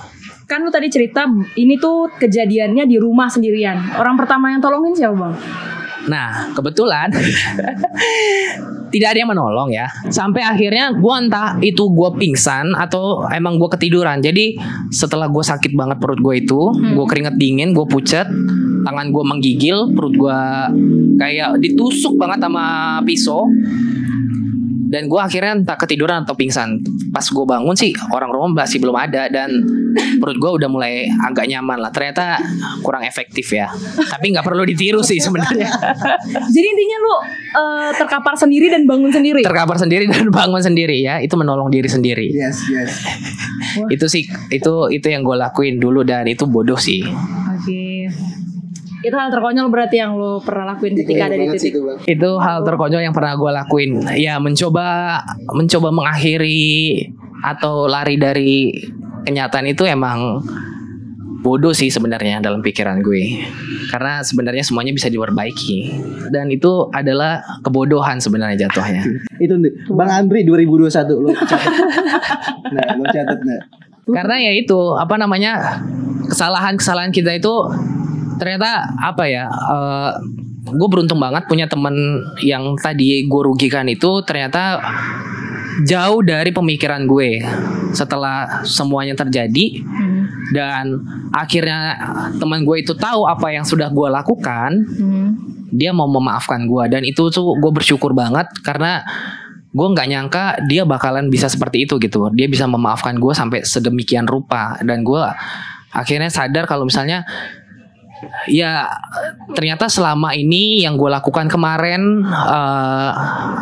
kan 0.52 0.60
lu 0.60 0.68
tadi 0.68 0.92
cerita 0.92 1.24
ini 1.56 1.80
tuh 1.80 2.12
kejadiannya 2.20 2.84
di 2.84 3.00
rumah 3.00 3.24
sendirian. 3.24 3.96
Orang 3.96 4.20
pertama 4.20 4.52
yang 4.52 4.60
tolongin 4.60 4.92
siapa 4.92 5.16
bang? 5.16 5.34
Nah, 6.10 6.50
kebetulan 6.56 7.12
tidak 8.94 9.08
ada 9.14 9.18
yang 9.18 9.30
menolong 9.30 9.70
ya. 9.70 9.86
Sampai 10.10 10.42
akhirnya 10.42 10.92
gue 10.94 11.14
entah 11.14 11.56
itu 11.62 11.88
gue 11.90 12.10
pingsan 12.18 12.74
atau 12.74 13.26
emang 13.30 13.56
gue 13.58 13.68
ketiduran. 13.72 14.18
Jadi 14.18 14.58
setelah 14.90 15.30
gue 15.30 15.44
sakit 15.44 15.72
banget 15.72 15.98
perut 16.02 16.18
gue 16.18 16.34
itu, 16.42 16.60
hmm. 16.72 16.98
gue 16.98 17.06
keringet 17.06 17.36
dingin, 17.38 17.70
gue 17.72 17.86
pucat, 17.86 18.26
tangan 18.84 19.06
gue 19.14 19.24
menggigil, 19.24 19.94
perut 19.94 20.14
gue 20.14 20.40
kayak 21.18 21.60
ditusuk 21.62 22.18
banget 22.18 22.42
sama 22.42 22.98
pisau 23.06 23.46
dan 24.92 25.08
gue 25.08 25.16
akhirnya 25.16 25.64
entah 25.64 25.80
ketiduran 25.80 26.28
atau 26.28 26.36
pingsan. 26.36 26.84
Pas 27.08 27.24
gue 27.24 27.46
bangun 27.48 27.72
sih 27.72 27.96
orang 28.12 28.28
rumah 28.28 28.60
masih 28.60 28.76
belum 28.76 28.92
ada 28.92 29.32
dan 29.32 29.48
perut 30.20 30.36
gue 30.36 30.50
udah 30.60 30.68
mulai 30.68 31.08
agak 31.08 31.48
nyaman 31.48 31.80
lah. 31.80 31.88
Ternyata 31.88 32.36
kurang 32.84 33.00
efektif 33.08 33.56
ya. 33.56 33.72
Tapi 33.96 34.36
nggak 34.36 34.44
perlu 34.44 34.68
ditiru 34.68 35.00
sih 35.00 35.16
sebenarnya. 35.16 35.64
Jadi 36.54 36.66
intinya 36.68 36.96
lu 37.00 37.08
uh, 37.08 37.90
terkapar 37.96 38.36
sendiri 38.36 38.68
dan 38.68 38.84
bangun 38.84 39.08
sendiri? 39.08 39.40
Terkapar 39.40 39.80
sendiri 39.80 40.04
dan 40.12 40.28
bangun 40.28 40.60
sendiri 40.60 41.00
ya. 41.00 41.24
Itu 41.24 41.40
menolong 41.40 41.72
diri 41.72 41.88
sendiri. 41.88 42.28
Yes 42.28 42.60
yes. 42.68 42.92
Itu 43.88 44.12
sih 44.12 44.28
itu 44.52 44.92
itu 44.92 45.06
yang 45.08 45.24
gue 45.24 45.40
lakuin 45.40 45.80
dulu 45.80 46.04
dan 46.04 46.28
itu 46.28 46.44
bodoh 46.44 46.76
sih. 46.76 47.00
Oke. 47.00 47.64
okay. 47.64 47.81
Itu 49.02 49.14
hal 49.18 49.28
terkonyol 49.34 49.66
berarti 49.68 49.98
yang 49.98 50.14
lo 50.14 50.38
pernah 50.38 50.74
lakuin 50.74 50.94
ketika 50.94 51.26
ada 51.26 51.36
di 51.36 51.46
titik. 51.58 51.74
itu, 51.74 51.80
itu 52.06 52.30
hal 52.38 52.62
terkonyol 52.62 53.02
yang 53.02 53.14
pernah 53.14 53.34
gue 53.34 53.50
lakuin. 53.50 53.90
Ya 54.14 54.38
mencoba 54.38 55.18
mencoba 55.50 55.90
mengakhiri 55.90 57.02
atau 57.42 57.90
lari 57.90 58.14
dari 58.14 58.70
kenyataan 59.26 59.66
itu 59.74 59.82
emang 59.82 60.42
bodoh 61.42 61.74
sih 61.74 61.90
sebenarnya 61.90 62.38
dalam 62.38 62.62
pikiran 62.62 63.02
gue. 63.02 63.42
Karena 63.90 64.22
sebenarnya 64.22 64.62
semuanya 64.62 64.94
bisa 64.94 65.10
diperbaiki. 65.10 65.78
Dan 66.30 66.48
itu 66.54 66.86
adalah 66.94 67.42
kebodohan 67.66 68.22
sebenarnya 68.22 68.70
jatuhnya. 68.70 69.02
Itu 69.44 69.58
nih 69.58 69.90
Bang 69.90 70.08
Andri 70.08 70.46
2021 70.46 71.18
lo 71.18 71.34
catat. 71.34 71.60
Nah 72.72 72.86
lo 72.96 73.04
catat 73.10 73.38
nah. 73.42 73.60
Karena 74.02 74.34
ya 74.40 74.52
itu 74.58 74.98
apa 74.98 75.14
namanya 75.14 75.78
kesalahan-kesalahan 76.26 77.14
kita 77.14 77.38
itu 77.38 77.54
ternyata 78.42 78.90
apa 78.98 79.30
ya 79.30 79.46
uh, 79.46 80.10
eh, 80.10 80.10
gue 80.66 80.88
beruntung 80.90 81.22
banget 81.22 81.46
punya 81.46 81.70
temen 81.70 81.94
yang 82.42 82.74
tadi 82.74 83.22
gue 83.30 83.42
rugikan 83.46 83.86
itu 83.86 84.18
ternyata 84.26 84.82
jauh 85.86 86.20
dari 86.26 86.50
pemikiran 86.50 87.06
gue 87.06 87.38
setelah 87.94 88.66
semuanya 88.66 89.14
terjadi. 89.14 89.78
Hmm. 89.82 90.10
dan 90.52 91.00
akhirnya 91.32 91.96
teman 92.36 92.60
gue 92.68 92.84
itu 92.84 92.92
tahu 92.92 93.24
apa 93.24 93.54
yang 93.54 93.64
sudah 93.64 93.88
gue 93.88 94.08
lakukan. 94.10 94.70
Hmm. 94.98 95.28
dia 95.72 95.88
mau 95.88 96.04
memaafkan 96.04 96.68
gue 96.68 96.84
dan 96.92 97.00
itu 97.00 97.32
tuh 97.32 97.56
gue 97.56 97.72
bersyukur 97.72 98.12
banget 98.12 98.44
karena 98.60 99.00
gue 99.72 99.88
nggak 99.88 100.08
nyangka 100.12 100.44
dia 100.68 100.84
bakalan 100.84 101.32
bisa 101.32 101.48
seperti 101.48 101.88
itu 101.88 101.96
gitu. 101.96 102.28
Dia 102.36 102.44
bisa 102.44 102.68
memaafkan 102.68 103.16
gue 103.16 103.32
sampai 103.32 103.64
sedemikian 103.64 104.28
rupa. 104.28 104.76
Dan 104.84 105.00
gue 105.00 105.24
akhirnya 105.92 106.28
sadar 106.28 106.68
kalau 106.68 106.84
misalnya 106.84 107.24
ya 108.48 108.86
ternyata 109.52 109.86
selama 109.86 110.34
ini 110.34 110.82
yang 110.82 110.94
gue 110.98 111.10
lakukan 111.10 111.46
kemarin 111.50 112.26
uh, 112.26 113.10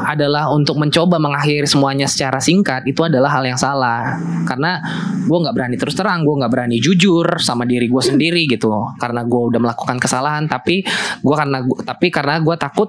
adalah 0.07 0.51
untuk 0.53 0.77
mencoba 0.77 1.17
mengakhiri 1.17 1.67
semuanya 1.67 2.07
secara 2.07 2.39
singkat 2.39 2.85
itu 2.89 3.01
adalah 3.05 3.41
hal 3.41 3.45
yang 3.47 3.59
salah. 3.59 4.19
Karena 4.45 4.81
gue 5.25 5.39
nggak 5.39 5.55
berani 5.55 5.77
terus 5.77 5.95
terang 5.97 6.27
gue 6.27 6.35
nggak 6.41 6.53
berani 6.53 6.77
jujur 6.81 7.39
sama 7.39 7.65
diri 7.65 7.87
gue 7.87 8.03
sendiri 8.03 8.45
gitu. 8.49 8.73
Karena 8.99 9.25
gue 9.25 9.41
udah 9.53 9.61
melakukan 9.61 9.97
kesalahan 10.01 10.47
tapi 10.51 10.83
gue 11.21 11.35
karena 11.37 11.63
gua, 11.65 11.79
tapi 11.85 12.07
karena 12.09 12.41
gue 12.41 12.57
takut 12.57 12.89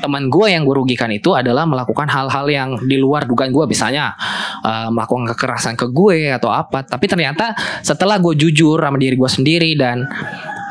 teman 0.00 0.28
gue 0.28 0.46
yang 0.50 0.62
gue 0.66 0.76
rugikan 0.76 1.10
itu 1.10 1.32
adalah 1.32 1.64
melakukan 1.64 2.08
hal-hal 2.10 2.46
yang 2.50 2.68
di 2.84 3.00
luar 3.00 3.24
dugaan 3.24 3.50
gue 3.50 3.64
misalnya 3.68 4.14
uh, 4.62 4.88
melakukan 4.92 5.34
kekerasan 5.34 5.74
ke 5.74 5.90
gue 5.90 6.30
atau 6.32 6.50
apa. 6.52 6.84
Tapi 6.84 7.06
ternyata 7.08 7.56
setelah 7.80 8.20
gue 8.20 8.34
jujur 8.36 8.78
sama 8.78 8.98
diri 9.00 9.16
gue 9.16 9.30
sendiri 9.30 9.70
dan 9.76 10.04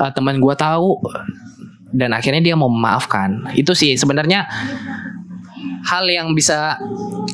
uh, 0.02 0.12
teman 0.14 0.40
gue 0.40 0.56
tahu. 0.56 1.02
Dan 1.94 2.10
akhirnya 2.10 2.42
dia 2.42 2.56
mau 2.58 2.74
memaafkan. 2.74 3.54
Itu 3.54 3.78
sih 3.78 3.94
sebenarnya 3.94 4.50
hal 5.84 6.06
yang 6.08 6.32
bisa 6.32 6.80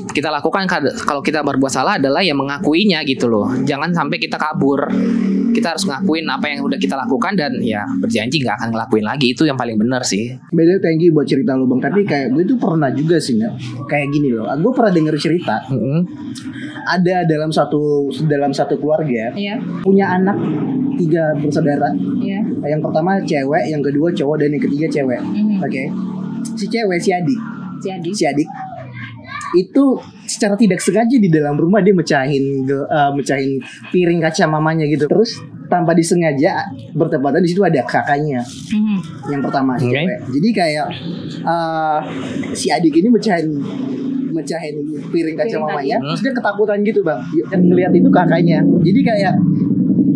kita 0.10 0.34
lakukan 0.34 0.66
kalau 1.06 1.22
kita 1.22 1.46
berbuat 1.46 1.70
salah 1.70 2.02
adalah 2.02 2.20
ya 2.20 2.34
mengakuinya 2.34 3.06
gitu 3.06 3.30
loh. 3.30 3.48
Jangan 3.64 3.94
sampai 3.94 4.18
kita 4.18 4.36
kabur. 4.36 4.90
Kita 5.50 5.76
harus 5.76 5.86
ngakuin 5.90 6.30
apa 6.30 6.46
yang 6.46 6.62
udah 6.62 6.78
kita 6.78 6.94
lakukan 6.94 7.34
dan 7.34 7.58
ya 7.60 7.82
berjanji 8.00 8.42
nggak 8.46 8.56
akan 8.62 8.70
ngelakuin 8.74 9.06
lagi. 9.06 9.34
Itu 9.34 9.46
yang 9.46 9.58
paling 9.58 9.78
benar 9.78 10.06
sih. 10.06 10.34
Beda 10.54 10.78
thank 10.82 11.02
you 11.02 11.14
buat 11.14 11.26
cerita 11.26 11.58
lo 11.58 11.66
bang. 11.66 11.82
Tapi 11.82 12.06
kayak 12.06 12.34
gue 12.34 12.44
itu 12.46 12.56
pernah 12.58 12.90
juga 12.94 13.18
sih 13.18 13.38
nggak 13.38 13.54
kayak 13.90 14.08
gini 14.14 14.30
loh. 14.34 14.46
Gue 14.62 14.74
pernah 14.74 14.92
denger 14.94 15.16
cerita. 15.18 15.56
Mm 15.70 15.78
-hmm. 15.78 16.00
ada 16.80 17.22
dalam 17.28 17.54
satu 17.54 18.10
dalam 18.26 18.50
satu 18.50 18.80
keluarga 18.82 19.30
yeah. 19.38 19.62
punya 19.86 20.10
anak 20.10 20.38
tiga 20.98 21.38
bersaudara. 21.38 21.94
Yeah. 22.18 22.42
yang 22.66 22.82
pertama 22.82 23.22
cewek 23.22 23.70
yang 23.70 23.82
kedua 23.84 24.10
cowok 24.14 24.36
dan 24.42 24.58
yang 24.58 24.64
ketiga 24.64 24.88
cewek. 24.90 25.22
Mm 25.22 25.34
-hmm. 25.34 25.66
oke. 25.66 25.70
Okay? 25.70 25.88
si 26.56 26.66
cewek 26.68 27.00
si 27.00 27.12
adik 27.12 27.59
si 27.80 27.88
adik 27.90 28.14
si 28.16 28.24
adik. 28.28 28.50
Itu 29.58 29.98
secara 30.30 30.54
tidak 30.54 30.78
sengaja 30.78 31.18
di 31.18 31.26
dalam 31.26 31.58
rumah 31.58 31.82
dia 31.82 31.96
mecahin 31.96 32.70
uh, 32.70 33.12
mecahin 33.18 33.58
piring 33.90 34.22
kaca 34.22 34.46
mamanya 34.46 34.86
gitu. 34.86 35.10
Terus 35.10 35.42
tanpa 35.70 35.94
disengaja 35.94 36.66
bertepatan 36.98 37.42
di 37.46 37.50
situ 37.50 37.62
ada 37.62 37.86
kakaknya. 37.86 38.42
Mm-hmm. 38.42 39.00
yang 39.30 39.42
pertama 39.46 39.78
okay. 39.78 39.86
cewek 39.86 40.18
jadi 40.34 40.50
kayak 40.50 40.88
uh, 41.46 42.02
si 42.58 42.74
adik 42.74 42.98
ini 42.98 43.08
mecahin 43.14 43.62
mecahin 44.34 44.76
piring 45.14 45.38
kaca 45.38 45.50
piring 45.50 45.64
mamanya. 45.66 45.98
tadi. 46.02 46.08
terus 46.14 46.22
dia 46.26 46.34
ketakutan 46.34 46.78
gitu 46.82 47.00
bang. 47.06 47.22
Dan 47.50 47.60
ngeliat 47.70 47.94
itu 47.94 48.10
kakaknya. 48.10 48.60
Jadi 48.82 49.00
kayak 49.06 49.34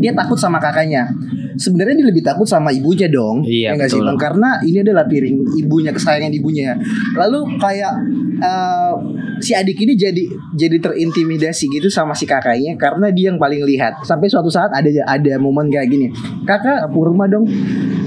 dia 0.02 0.12
takut 0.12 0.36
sama 0.36 0.60
kakaknya 0.60 1.08
sebenarnya 1.56 1.96
dia 2.02 2.08
lebih 2.10 2.24
takut 2.26 2.48
sama 2.48 2.74
ibunya 2.74 3.08
dong 3.10 3.46
iya 3.46 3.74
ya 3.74 3.86
sih 3.86 4.02
bang? 4.02 4.18
Karena 4.18 4.60
ini 4.64 4.82
adalah 4.82 5.06
piring 5.06 5.38
ibunya 5.60 5.92
kesayangan 5.94 6.34
ibunya. 6.34 6.74
Lalu 7.18 7.60
kayak 7.62 7.94
uh, 8.42 8.94
si 9.40 9.54
adik 9.54 9.78
ini 9.84 9.94
jadi 9.94 10.24
jadi 10.56 10.78
terintimidasi 10.82 11.70
gitu 11.70 11.88
sama 11.90 12.14
si 12.18 12.26
kakaknya 12.26 12.78
karena 12.78 13.10
dia 13.14 13.34
yang 13.34 13.40
paling 13.42 13.62
lihat. 13.66 14.02
Sampai 14.06 14.30
suatu 14.30 14.50
saat 14.50 14.74
ada 14.74 14.90
ada 15.06 15.34
momen 15.38 15.70
kayak 15.70 15.90
gini. 15.90 16.08
Kakak 16.46 16.90
purma 16.94 17.30
dong. 17.30 17.46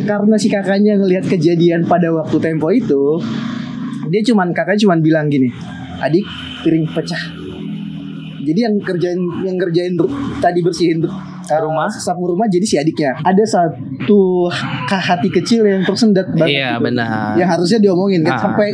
Karena 0.07 0.39
si 0.39 0.47
kakaknya 0.47 0.95
ngelihat 0.99 1.27
kejadian 1.27 1.83
pada 1.87 2.15
waktu 2.15 2.39
tempo 2.39 2.71
itu 2.71 3.19
dia 4.07 4.23
cuman 4.23 4.55
kakaknya 4.55 4.87
cuman 4.87 4.99
bilang 5.03 5.27
gini 5.27 5.51
adik 6.01 6.25
piring 6.63 6.87
pecah. 6.93 7.23
Jadi 8.47 8.59
yang 8.63 8.79
kerjain 8.79 9.19
yang 9.43 9.59
kerjain 9.59 9.99
tadi 10.39 10.63
bersihin 10.63 11.03
uh, 11.49 11.61
Rumah? 11.61 11.89
sapu 11.89 12.27
rumah 12.27 12.47
jadi 12.47 12.63
si 12.63 12.77
adiknya 12.77 13.15
ada 13.19 13.43
satu 13.43 14.51
hati 14.87 15.29
kecil 15.29 15.63
yang 15.63 15.83
tersendat 15.83 16.27
banget 16.31 16.57
Iya 16.57 16.71
gitu. 16.73 16.85
benar. 16.85 17.35
yang 17.35 17.49
harusnya 17.49 17.79
diomongin 17.81 18.21
kan 18.23 18.33
Ah. 18.33 18.41
sampai 18.43 18.69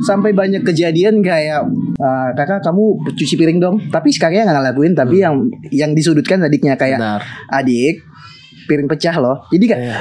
sampai 0.00 0.30
banyak 0.32 0.62
kejadian 0.62 1.20
kayak 1.20 1.64
"Ah, 1.96 2.28
kakak 2.32 2.60
kamu 2.60 2.84
cuci 3.10 3.34
piring 3.34 3.58
dong 3.58 3.76
tapi 3.88 4.08
sekarang 4.08 4.42
nggak 4.42 4.54
ngelakuin 4.54 4.92
tapi 4.92 5.16
yang 5.18 5.34
yang 5.70 5.92
disudutkan 5.92 6.40
adiknya 6.40 6.74
kayak 6.74 6.96
Benar. 6.96 7.20
adik 7.50 8.02
piring 8.64 8.86
pecah 8.86 9.16
loh 9.16 9.44
jadi 9.48 9.64
kan 9.66 9.78
Iya. 9.78 9.96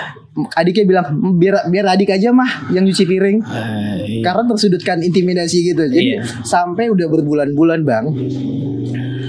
adiknya 0.55 0.83
bilang 0.87 1.05
biar 1.35 1.67
biar 1.67 1.85
adik 1.89 2.09
aja 2.09 2.31
mah 2.31 2.47
yang 2.69 2.83
cuci 2.83 3.03
piring 3.03 3.37
Eh, 3.39 3.95
iya. 4.09 4.23
karena 4.23 4.43
tersudutkan 4.47 4.97
intimidasi 4.99 5.57
gitu 5.67 5.83
jadi 5.85 6.17
Iya. 6.17 6.21
sampai 6.41 6.87
udah 6.87 7.05
berbulan-bulan 7.05 7.83
bang 7.83 8.05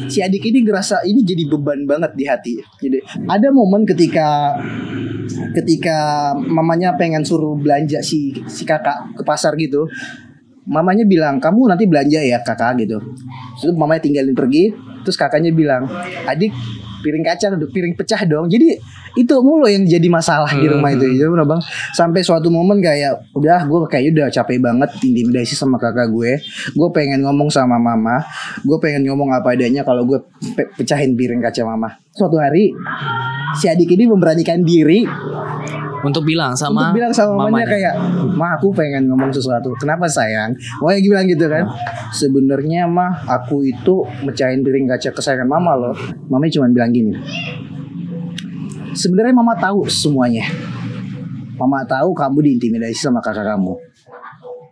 si 0.08 0.24
adik 0.24 0.44
ini 0.48 0.64
ngerasa 0.64 1.04
ini 1.06 1.20
jadi 1.22 1.44
beban 1.48 1.84
banget 1.88 2.12
di 2.16 2.24
hati. 2.24 2.54
Jadi 2.80 2.98
ada 3.28 3.48
momen 3.50 3.84
ketika 3.84 4.58
ketika 5.54 5.98
mamanya 6.36 6.94
pengen 6.94 7.24
suruh 7.24 7.56
belanja 7.56 8.00
si 8.04 8.34
si 8.46 8.62
kakak 8.64 9.16
ke 9.16 9.22
pasar 9.22 9.54
gitu. 9.56 9.88
Mamanya 10.64 11.04
bilang 11.04 11.36
kamu 11.44 11.76
nanti 11.76 11.84
belanja 11.84 12.24
ya 12.24 12.40
kakak 12.40 12.80
gitu. 12.80 12.96
Terus 13.60 13.74
mamanya 13.76 14.00
tinggalin 14.00 14.32
pergi. 14.32 14.72
Terus 15.04 15.20
kakaknya 15.20 15.52
bilang 15.52 15.84
adik 16.24 16.52
piring 17.04 17.20
kaca 17.20 17.52
piring 17.68 17.92
pecah 17.92 18.24
dong. 18.24 18.48
Jadi 18.48 18.80
itu 19.20 19.34
mulu 19.44 19.68
yang 19.68 19.84
jadi 19.84 20.08
masalah 20.08 20.48
di 20.48 20.64
rumah 20.64 20.88
itu. 20.96 21.04
Jadi 21.04 21.28
bener 21.28 21.44
bang. 21.44 21.60
Sampai 21.92 22.24
suatu 22.24 22.48
momen 22.48 22.80
kayak 22.80 23.36
udah 23.36 23.68
gue 23.68 23.78
kayaknya 23.92 24.10
udah 24.16 24.26
capek 24.32 24.58
banget 24.64 24.90
intimidasi 25.04 25.52
sama 25.52 25.76
kakak 25.76 26.08
gue. 26.08 26.40
Gue 26.72 26.88
pengen 26.96 27.20
ngomong 27.20 27.52
sama 27.52 27.76
mama. 27.76 28.24
Gue 28.64 28.80
pengen 28.80 29.04
ngomong 29.12 29.36
apa 29.36 29.52
adanya 29.52 29.84
kalau 29.84 30.08
gue 30.08 30.24
pe- 30.56 30.72
pecahin 30.80 31.12
piring 31.12 31.44
kaca 31.44 31.62
mama. 31.68 32.00
Suatu 32.16 32.40
hari 32.40 32.72
si 33.60 33.68
adik 33.68 33.92
ini 33.92 34.08
memberanikan 34.08 34.64
diri 34.64 35.04
Untuk 36.04 36.22
bilang 36.28 36.52
sama 36.52 36.92
untuk 36.92 37.00
bilang 37.00 37.12
sama 37.16 37.32
mamanya 37.34 37.48
mamanya. 37.48 37.66
kayak 37.72 37.94
mah 38.36 38.50
aku 38.60 38.68
pengen 38.76 39.08
ngomong 39.08 39.32
sesuatu. 39.32 39.72
Kenapa 39.80 40.04
sayang? 40.04 40.52
Pokoknya 40.78 41.00
bilang 41.00 41.26
gitu 41.32 41.46
kan. 41.48 41.64
Sebenarnya 42.12 42.84
mah 42.84 43.24
aku 43.24 43.64
itu 43.64 44.04
mecahin 44.22 44.60
piring 44.60 44.84
kaca 44.84 45.10
kesayangan 45.16 45.48
mama 45.48 45.72
loh. 45.74 45.96
Mamanya 46.28 46.60
cuma 46.60 46.68
bilang 46.68 46.92
gini. 46.92 47.16
Sebenarnya 48.92 49.32
mama 49.32 49.56
tahu 49.56 49.88
semuanya. 49.88 50.44
Mama 51.56 51.82
tahu 51.88 52.12
kamu 52.12 52.38
diintimidasi 52.44 53.08
sama 53.08 53.24
kakak 53.24 53.56
kamu 53.56 53.93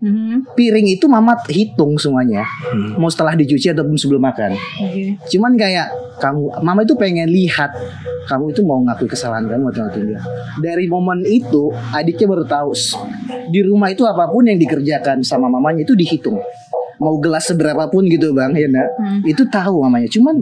Mhm. 0.03 0.59
piring 0.59 0.99
itu 0.99 1.07
mama 1.07 1.39
hitung 1.47 1.95
semuanya. 1.95 2.43
Mau 2.99 3.07
setelah 3.07 3.39
dicuci 3.39 3.71
ataupun 3.71 3.95
sebelum 3.95 4.19
makan. 4.19 4.59
Oke. 4.83 5.15
cuman 5.31 5.55
kayak 5.55 5.87
kamu 6.19 6.51
mama 6.67 6.83
itu 6.83 6.99
pengen 6.99 7.31
lihat 7.31 7.71
kamu 8.27 8.51
itu 8.51 8.63
mau 8.67 8.83
ngakui 8.83 9.07
kesalahan 9.07 9.47
kamu 9.47 9.71
atau 9.71 9.91
tidak 9.95 10.23
dari 10.63 10.87
momen 10.91 11.23
itu 11.27 11.71
adiknya 11.95 12.27
baru 12.31 12.45
tahu 12.47 12.71
di 13.51 13.61
rumah 13.63 13.91
itu 13.91 14.03
apa 14.07 14.27
pun 14.31 14.47
yang 14.47 14.59
dikerjakan 14.59 15.23
sama 15.23 15.47
mamanya 15.47 15.87
itu 15.87 15.95
dihitung. 15.95 16.43
Mau 16.99 17.19
gelas 17.19 17.51
seberapa 17.51 17.87
pun 17.91 18.07
gitu 18.07 18.35
bang 18.35 18.55
ya 18.55 18.67
nak? 18.67 18.89
Hmm. 18.99 19.21
itu 19.27 19.43
tahu 19.47 19.83
mamanya. 19.87 20.07
Cuman 20.11 20.39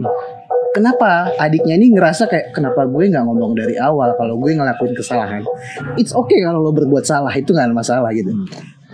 kenapa 0.73 1.29
adiknya 1.37 1.77
ini 1.77 1.93
ngerasa 1.93 2.25
kayak 2.25 2.53
kenapa 2.53 2.85
gue 2.89 3.09
nggak 3.09 3.25
ngomong 3.25 3.53
dari 3.53 3.77
awal 3.77 4.13
kalau 4.17 4.37
gue 4.41 4.57
ngelakuin 4.57 4.93
kesalahan? 4.97 5.41
It's 5.97 6.13
okay 6.13 6.41
kalau 6.45 6.65
lo 6.65 6.73
berbuat 6.73 7.05
salah 7.05 7.33
itu 7.33 7.53
nggak 7.53 7.69
ada 7.69 7.75
masalah 7.77 8.09
gitu 8.13 8.33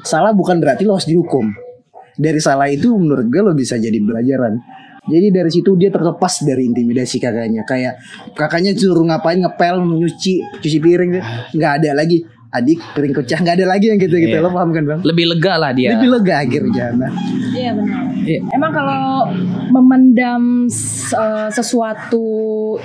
salah 0.01 0.33
bukan 0.33 0.57
berarti 0.59 0.83
lo 0.83 0.97
harus 0.97 1.07
dihukum. 1.07 1.49
Dari 2.17 2.41
salah 2.41 2.65
itu 2.65 2.93
menurut 2.97 3.29
gue 3.29 3.41
lo 3.41 3.53
bisa 3.53 3.77
jadi 3.77 3.97
pelajaran. 3.97 4.57
Jadi 5.07 5.27
dari 5.31 5.47
situ 5.47 5.71
dia 5.79 5.87
terlepas 5.87 6.43
dari 6.43 6.67
intimidasi 6.67 7.21
kakaknya. 7.21 7.63
Kayak 7.63 7.95
kakaknya 8.35 8.75
suruh 8.75 9.07
ngapain 9.07 9.39
ngepel 9.39 9.79
nyuci 9.79 10.43
cuci 10.59 10.77
piring. 10.81 11.11
Nggak 11.55 11.71
ada 11.83 11.91
lagi. 11.95 12.25
Adik 12.47 12.79
piring 12.95 13.11
pecah 13.11 13.43
nggak 13.43 13.59
ada 13.59 13.67
lagi 13.67 13.91
yang 13.91 13.99
gitu 13.99 14.15
gitu 14.17 14.31
Iya. 14.31 14.43
lo 14.43 14.49
paham 14.55 14.71
kan 14.71 14.83
bang? 14.87 14.99
Lebih 15.03 15.35
lega 15.35 15.53
lah 15.59 15.71
dia. 15.75 15.91
lebih 15.91 16.15
lega 16.15 16.35
akhirnya 16.47 16.85
nah 16.95 17.11
Iya 17.51 17.71
benar. 17.75 18.01
Iya. 18.23 18.39
Emang 18.55 18.71
kalau 18.71 19.03
memendam 19.67 20.63
eh, 21.11 21.49
sesuatu 21.51 22.25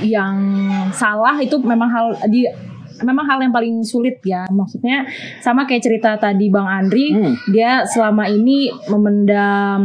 yang 0.02 0.34
salah 0.90 1.38
itu 1.38 1.62
memang 1.62 1.88
hal 1.88 2.06
di 2.26 2.42
memang 3.02 3.24
hal 3.26 3.38
yang 3.38 3.52
paling 3.52 3.82
sulit 3.82 4.18
ya. 4.22 4.46
Maksudnya 4.48 5.04
sama 5.38 5.66
kayak 5.66 5.82
cerita 5.82 6.16
tadi 6.16 6.48
Bang 6.48 6.66
Andri, 6.66 7.12
Hmm. 7.12 7.34
dia 7.50 7.84
selama 7.84 8.26
ini 8.26 8.70
memendam 8.88 9.82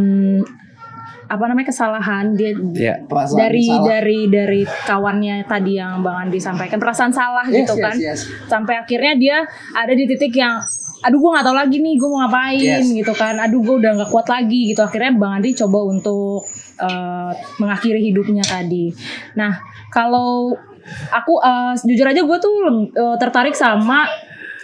apa 1.27 1.43
namanya 1.43 1.67
kesalahan 1.67 2.39
dia 2.39 2.55
perasaan 3.03 3.35
dari 3.35 3.67
salah. 3.67 3.83
dari 3.83 4.19
dari 4.31 4.61
kawannya 4.63 5.43
tadi 5.43 5.75
yang 5.75 5.99
Bang 5.99 6.23
Andri 6.23 6.39
sampaikan 6.39 6.79
perasaan 6.79 7.11
salah 7.11 7.43
Yes, 7.51 7.67
gitu 7.67 7.75
yes, 7.75 7.83
kan 7.83 7.95
yes. 7.99 8.19
sampai 8.47 8.79
akhirnya 8.79 9.13
dia 9.19 9.37
ada 9.75 9.91
di 9.91 10.07
titik 10.07 10.31
yang 10.31 10.63
aduh 11.07 11.23
gue 11.23 11.31
nggak 11.31 11.45
tahu 11.47 11.55
lagi 11.55 11.77
nih 11.79 11.95
gue 11.95 12.09
mau 12.11 12.19
ngapain 12.27 12.59
Yes. 12.59 12.91
gitu 12.91 13.13
kan. 13.15 13.39
Aduh 13.39 13.63
gue 13.63 13.75
udah 13.79 13.95
nggak 13.95 14.11
kuat 14.11 14.27
lagi 14.27 14.75
gitu. 14.75 14.83
Akhirnya 14.83 15.15
bang 15.15 15.39
Andri 15.39 15.55
coba 15.55 15.79
untuk 15.87 16.43
eh, 16.83 17.31
mengakhiri 17.57 18.03
hidupnya 18.11 18.43
tadi. 18.43 18.91
Nah 19.39 19.55
kalau 19.87 20.51
aku 21.09 21.33
eh, 21.39 21.73
jujur 21.79 22.05
aja 22.05 22.21
gue 22.21 22.37
tuh 22.43 22.55
eh, 22.91 23.15
tertarik 23.15 23.55
sama 23.55 24.03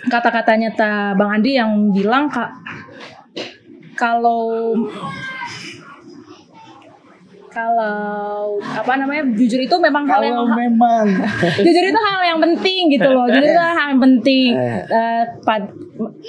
kata-katanya 0.03 0.69
ta 0.75 0.91
bang 1.15 1.39
Andri 1.39 1.55
yang 1.55 1.71
bilang 1.95 2.27
kak 2.27 2.51
kalau 3.95 4.75
kalau 7.53 8.57
apa 8.57 8.93
namanya 8.97 9.29
jujur 9.37 9.61
itu 9.61 9.75
memang 9.77 10.09
hal 10.09 10.25
yang 10.25 10.49
memang. 10.49 11.05
jujur 11.65 11.83
itu 11.85 11.99
hal 12.01 12.21
yang 12.25 12.39
penting 12.41 12.89
gitu 12.89 13.07
loh. 13.13 13.29
Jujur 13.29 13.45
itu 13.53 13.61
hal 13.61 13.93
yang 13.93 14.01
penting. 14.01 14.49
Pad- 15.45 15.73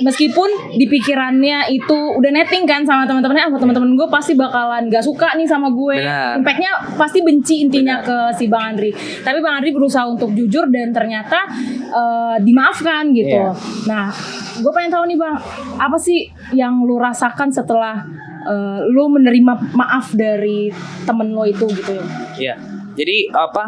meskipun 0.04 0.76
di 0.76 0.84
pikirannya 0.84 1.72
itu 1.72 1.96
udah 2.20 2.30
netting 2.30 2.68
kan 2.68 2.84
sama 2.84 3.08
teman-temannya 3.08 3.48
ah 3.48 3.52
teman-teman 3.56 3.96
gue 3.96 4.08
pasti 4.12 4.37
bakalan 4.37 4.92
gak 4.92 5.00
suka 5.00 5.32
nih 5.40 5.48
sama 5.48 5.72
gue. 5.72 6.04
Benar. 6.04 6.44
impactnya 6.44 6.70
pasti 7.00 7.24
benci 7.24 7.64
intinya 7.64 8.04
ke 8.04 8.37
si 8.37 8.52
bang 8.52 8.76
Andri. 8.76 8.92
Tapi 9.24 9.38
bang 9.40 9.64
Andri 9.64 9.72
berusaha 9.72 10.04
untuk 10.04 10.37
jujur 10.37 10.68
dan 10.68 10.92
ternyata 10.92 11.48
eh, 11.88 12.37
dimaafkan 12.44 13.08
gitu. 13.16 13.40
Iya. 13.40 13.56
nah 13.88 14.12
gue 14.54 14.72
pengen 14.76 14.92
tahu 14.92 15.04
nih 15.08 15.16
bang 15.18 15.37
apa 15.80 15.96
sih 15.96 16.28
yang 16.52 16.84
lu 16.84 17.00
rasakan 17.00 17.48
setelah 17.48 18.04
eh, 18.44 18.78
lu 18.92 19.09
menerima 19.09 19.72
maaf 19.74 20.12
dari 20.12 20.68
temen 21.09 21.33
lo 21.33 21.44
itu 21.48 21.64
gitu 21.72 21.96
Iya. 22.38 22.57
Jadi 22.94 23.26
apa 23.35 23.66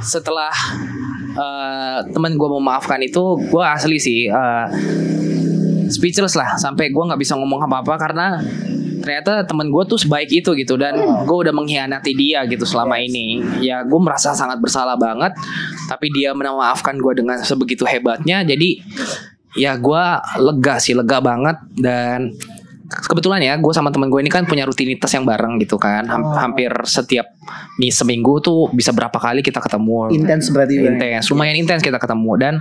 setelah 0.00 0.54
eh, 1.34 1.98
teman 2.14 2.38
gue 2.38 2.48
memaafkan 2.48 3.02
itu, 3.02 3.34
gue 3.50 3.64
asli 3.64 3.98
sih 3.98 4.30
eh, 4.30 4.66
speechless 5.90 6.38
lah. 6.38 6.54
Sampai 6.54 6.94
gue 6.94 7.02
nggak 7.02 7.18
bisa 7.18 7.34
ngomong 7.34 7.66
apa-apa 7.66 7.98
karena 7.98 8.38
ternyata 9.02 9.40
teman 9.46 9.72
gue 9.72 9.82
tuh 9.88 9.98
sebaik 9.98 10.30
itu 10.30 10.54
gitu. 10.54 10.78
Dan 10.78 10.94
gue 11.26 11.36
udah 11.36 11.50
mengkhianati 11.50 12.12
dia 12.14 12.46
gitu 12.46 12.62
selama 12.62 13.02
ini. 13.02 13.42
Ya 13.64 13.82
gue 13.82 14.00
merasa 14.00 14.30
sangat 14.36 14.62
bersalah 14.62 14.94
banget. 14.94 15.34
Tapi 15.90 16.14
dia 16.14 16.30
memaafkan 16.36 16.94
gue 17.02 17.18
dengan 17.18 17.42
sebegitu 17.42 17.82
hebatnya. 17.82 18.46
Jadi 18.46 18.78
ya 19.58 19.74
gue 19.74 20.04
lega 20.38 20.78
sih 20.78 20.94
lega 20.94 21.18
banget. 21.18 21.56
Dan 21.74 22.30
kebetulan 22.88 23.40
ya 23.40 23.54
gue 23.54 23.68
sama 23.70 23.88
teman 23.88 24.08
gue 24.08 24.16
ini 24.18 24.28
kan 24.28 24.42
punya 24.42 24.64
rutinitas 24.64 25.12
yang 25.12 25.22
bareng 25.22 25.60
gitu 25.60 25.76
kan 25.76 26.04
Ham- 26.04 26.24
Oh. 26.24 26.32
hampir 26.34 26.72
setiap 26.82 27.28
mi 27.76 27.88
seminggu 27.88 28.40
tuh 28.40 28.68
bisa 28.70 28.90
berapa 28.90 29.12
kali 29.12 29.40
kita 29.40 29.60
ketemu 29.60 30.08
intens 30.10 30.48
berarti 30.48 30.74
Bang. 30.78 30.96
intens 30.96 31.28
lumayan 31.28 31.54
intens 31.54 31.80
kita 31.80 31.96
ketemu 31.96 32.32
dan 32.36 32.54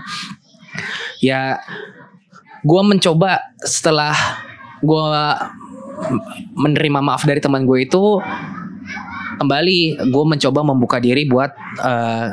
ya 1.19 1.55
gue 2.59 2.81
mencoba 2.83 3.39
setelah 3.57 4.13
gue 4.79 5.03
menerima 6.53 6.99
maaf 6.99 7.23
dari 7.23 7.39
teman 7.39 7.63
gue 7.63 7.81
itu 7.81 8.19
kembali 9.37 9.79
gue 10.03 10.25
mencoba 10.27 10.59
membuka 10.61 10.97
diri 10.97 11.23
buat 11.23 11.49
eh, 11.79 12.27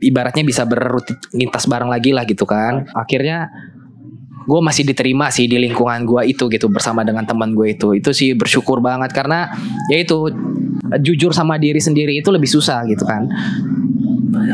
ibaratnya 0.00 0.40
bisa 0.42 0.64
berrutinitas 0.64 1.66
bareng 1.66 1.88
lagi 1.88 2.12
lah 2.12 2.24
gitu 2.24 2.44
kan 2.44 2.88
akhirnya 2.92 3.48
gue 4.40 4.60
masih 4.60 4.88
diterima 4.88 5.28
sih 5.28 5.44
di 5.44 5.60
lingkungan 5.60 6.04
gue 6.08 6.22
itu 6.32 6.48
gitu 6.48 6.66
bersama 6.72 7.04
dengan 7.04 7.24
teman 7.28 7.52
gue 7.52 7.76
itu. 7.76 7.92
Itu 7.96 8.10
sih 8.16 8.32
bersyukur 8.32 8.80
banget 8.80 9.12
karena 9.12 9.52
ya 9.92 10.00
itu 10.00 10.30
jujur 11.00 11.30
sama 11.36 11.60
diri 11.60 11.78
sendiri 11.78 12.18
itu 12.18 12.28
lebih 12.32 12.48
susah 12.48 12.84
gitu 12.88 13.04
kan. 13.04 13.28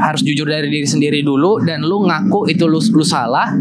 Harus 0.02 0.24
jujur 0.26 0.48
dari 0.48 0.68
diri 0.68 0.88
sendiri 0.88 1.20
dulu 1.22 1.62
dan 1.62 1.84
lu 1.84 2.04
ngaku 2.04 2.50
itu 2.50 2.66
lu, 2.66 2.80
lu 2.80 3.04
salah 3.06 3.54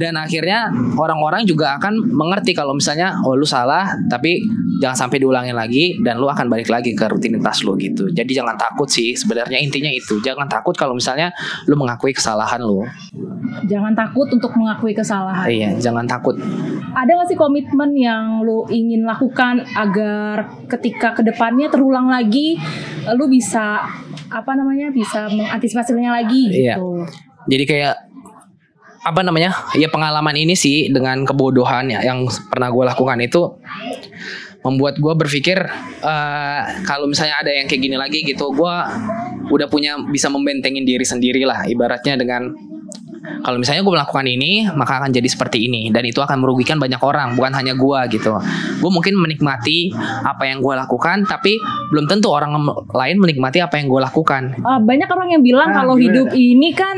dan 0.00 0.16
akhirnya 0.16 0.72
orang-orang 0.96 1.44
juga 1.44 1.76
akan 1.76 2.08
mengerti 2.08 2.56
kalau 2.56 2.72
misalnya 2.72 3.20
oh 3.20 3.36
lu 3.36 3.44
salah 3.44 3.92
tapi 4.08 4.40
jangan 4.80 4.96
sampai 5.06 5.20
diulangin 5.20 5.52
lagi 5.52 6.00
dan 6.00 6.16
lu 6.16 6.24
akan 6.24 6.48
balik 6.48 6.72
lagi 6.72 6.96
ke 6.96 7.04
rutinitas 7.04 7.60
lu 7.60 7.76
gitu 7.76 8.08
jadi 8.08 8.40
jangan 8.40 8.56
takut 8.56 8.88
sih 8.88 9.12
sebenarnya 9.12 9.60
intinya 9.60 9.92
itu 9.92 10.16
jangan 10.24 10.48
takut 10.48 10.72
kalau 10.72 10.96
misalnya 10.96 11.28
lu 11.68 11.76
mengakui 11.76 12.16
kesalahan 12.16 12.58
lu 12.58 12.80
Jangan 13.60 13.98
takut 13.98 14.30
untuk 14.30 14.54
mengakui 14.54 14.94
kesalahan. 14.94 15.42
iya 15.50 15.70
jangan 15.76 16.06
takut 16.06 16.38
Ada 16.90 17.18
gak 17.18 17.28
sih 17.28 17.38
komitmen 17.38 17.90
yang 17.92 18.40
lu 18.40 18.62
ingin 18.66 19.02
lakukan 19.02 19.62
agar 19.74 20.46
ketika 20.66 21.14
ke 21.14 21.22
depannya 21.22 21.66
terulang 21.66 22.06
lagi, 22.06 22.58
lu 23.14 23.26
bisa 23.26 23.82
apa 24.30 24.52
namanya 24.54 24.90
bisa 24.90 25.26
mengantisipasinya 25.26 26.14
lagi 26.14 26.46
Iya. 26.46 26.78
gitu. 26.78 26.90
jadi 27.46 27.64
kayak 27.66 27.94
apa 29.00 29.20
namanya 29.24 29.56
ya 29.72 29.88
pengalaman 29.88 30.36
ini 30.36 30.52
sih 30.52 30.92
dengan 30.92 31.24
kebodohan 31.24 31.88
ya 31.88 32.04
yang 32.04 32.28
pernah 32.52 32.68
gue 32.68 32.84
lakukan 32.84 33.18
itu 33.24 33.56
membuat 34.60 35.00
gue 35.00 35.14
berpikir 35.16 35.56
eh, 36.04 36.62
kalau 36.84 37.08
misalnya 37.08 37.40
ada 37.40 37.48
yang 37.48 37.64
kayak 37.64 37.80
gini 37.80 37.96
lagi 37.96 38.20
gitu 38.20 38.52
gue 38.52 38.74
udah 39.48 39.66
punya 39.72 39.96
bisa 40.12 40.28
membentengin 40.28 40.84
diri 40.84 41.04
sendiri 41.04 41.48
lah 41.48 41.64
ibaratnya 41.64 42.20
dengan 42.20 42.52
kalau 43.40 43.56
misalnya 43.56 43.80
gue 43.80 43.92
melakukan 43.92 44.24
ini 44.24 44.64
maka 44.70 44.96
akan 44.96 45.10
jadi 45.10 45.24
seperti 45.24 45.68
ini 45.68 45.88
dan 45.88 46.02
itu 46.02 46.18
akan 46.18 46.40
merugikan 46.40 46.76
banyak 46.76 46.98
orang 46.98 47.34
bukan 47.34 47.52
hanya 47.52 47.72
gue 47.72 48.00
gitu 48.10 48.32
gue 48.76 48.90
mungkin 48.90 49.14
menikmati 49.14 49.92
apa 50.22 50.44
yang 50.44 50.58
gue 50.58 50.72
lakukan 50.74 51.24
tapi 51.24 51.60
belum 51.88 52.06
tentu 52.06 52.28
orang 52.28 52.56
lain 52.88 53.16
menikmati 53.16 53.60
apa 53.60 53.76
yang 53.76 53.86
gue 53.86 54.00
lakukan 54.00 54.42
Uh, 54.60 54.78
banyak 54.78 55.06
orang 55.06 55.28
yang 55.30 55.42
bilang 55.42 55.68
Ah, 55.68 55.82
kalau 55.82 55.94
gimana? 55.94 56.04
hidup 56.06 56.28
ini 56.32 56.72
kan 56.72 56.96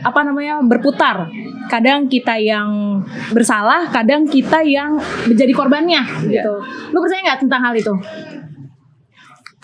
apa 0.00 0.20
namanya 0.20 0.58
berputar. 0.60 1.30
Kadang 1.68 2.08
kita 2.08 2.34
yang 2.34 2.98
bersalah, 3.30 3.86
kadang 3.88 4.24
kita 4.24 4.58
yang 4.60 4.96
menjadi 5.24 5.52
korbannya 5.52 6.02
Iya. 6.24 6.42
gitu. 6.42 6.54
Lu 6.90 6.98
percaya 6.98 7.20
nggak 7.24 7.40
tentang 7.44 7.60
hal 7.62 7.74
itu? 7.74 7.92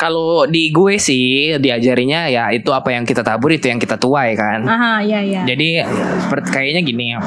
Kalau 0.05 0.45
di 0.45 0.69
gue 0.69 1.01
sih 1.01 1.57
diajarinya 1.57 2.29
ya 2.29 2.53
itu 2.53 2.69
apa 2.77 2.93
yang 2.93 3.09
kita 3.09 3.25
tabur 3.25 3.49
itu 3.57 3.73
yang 3.73 3.81
kita 3.81 3.97
tuai 3.97 4.37
kan. 4.37 4.61
Aha, 4.69 5.01
iya 5.01 5.25
iya. 5.25 5.41
Jadi 5.49 5.81
seperti 6.29 6.49
kayaknya 6.53 6.81
gini 6.85 7.05
ya. 7.17 7.25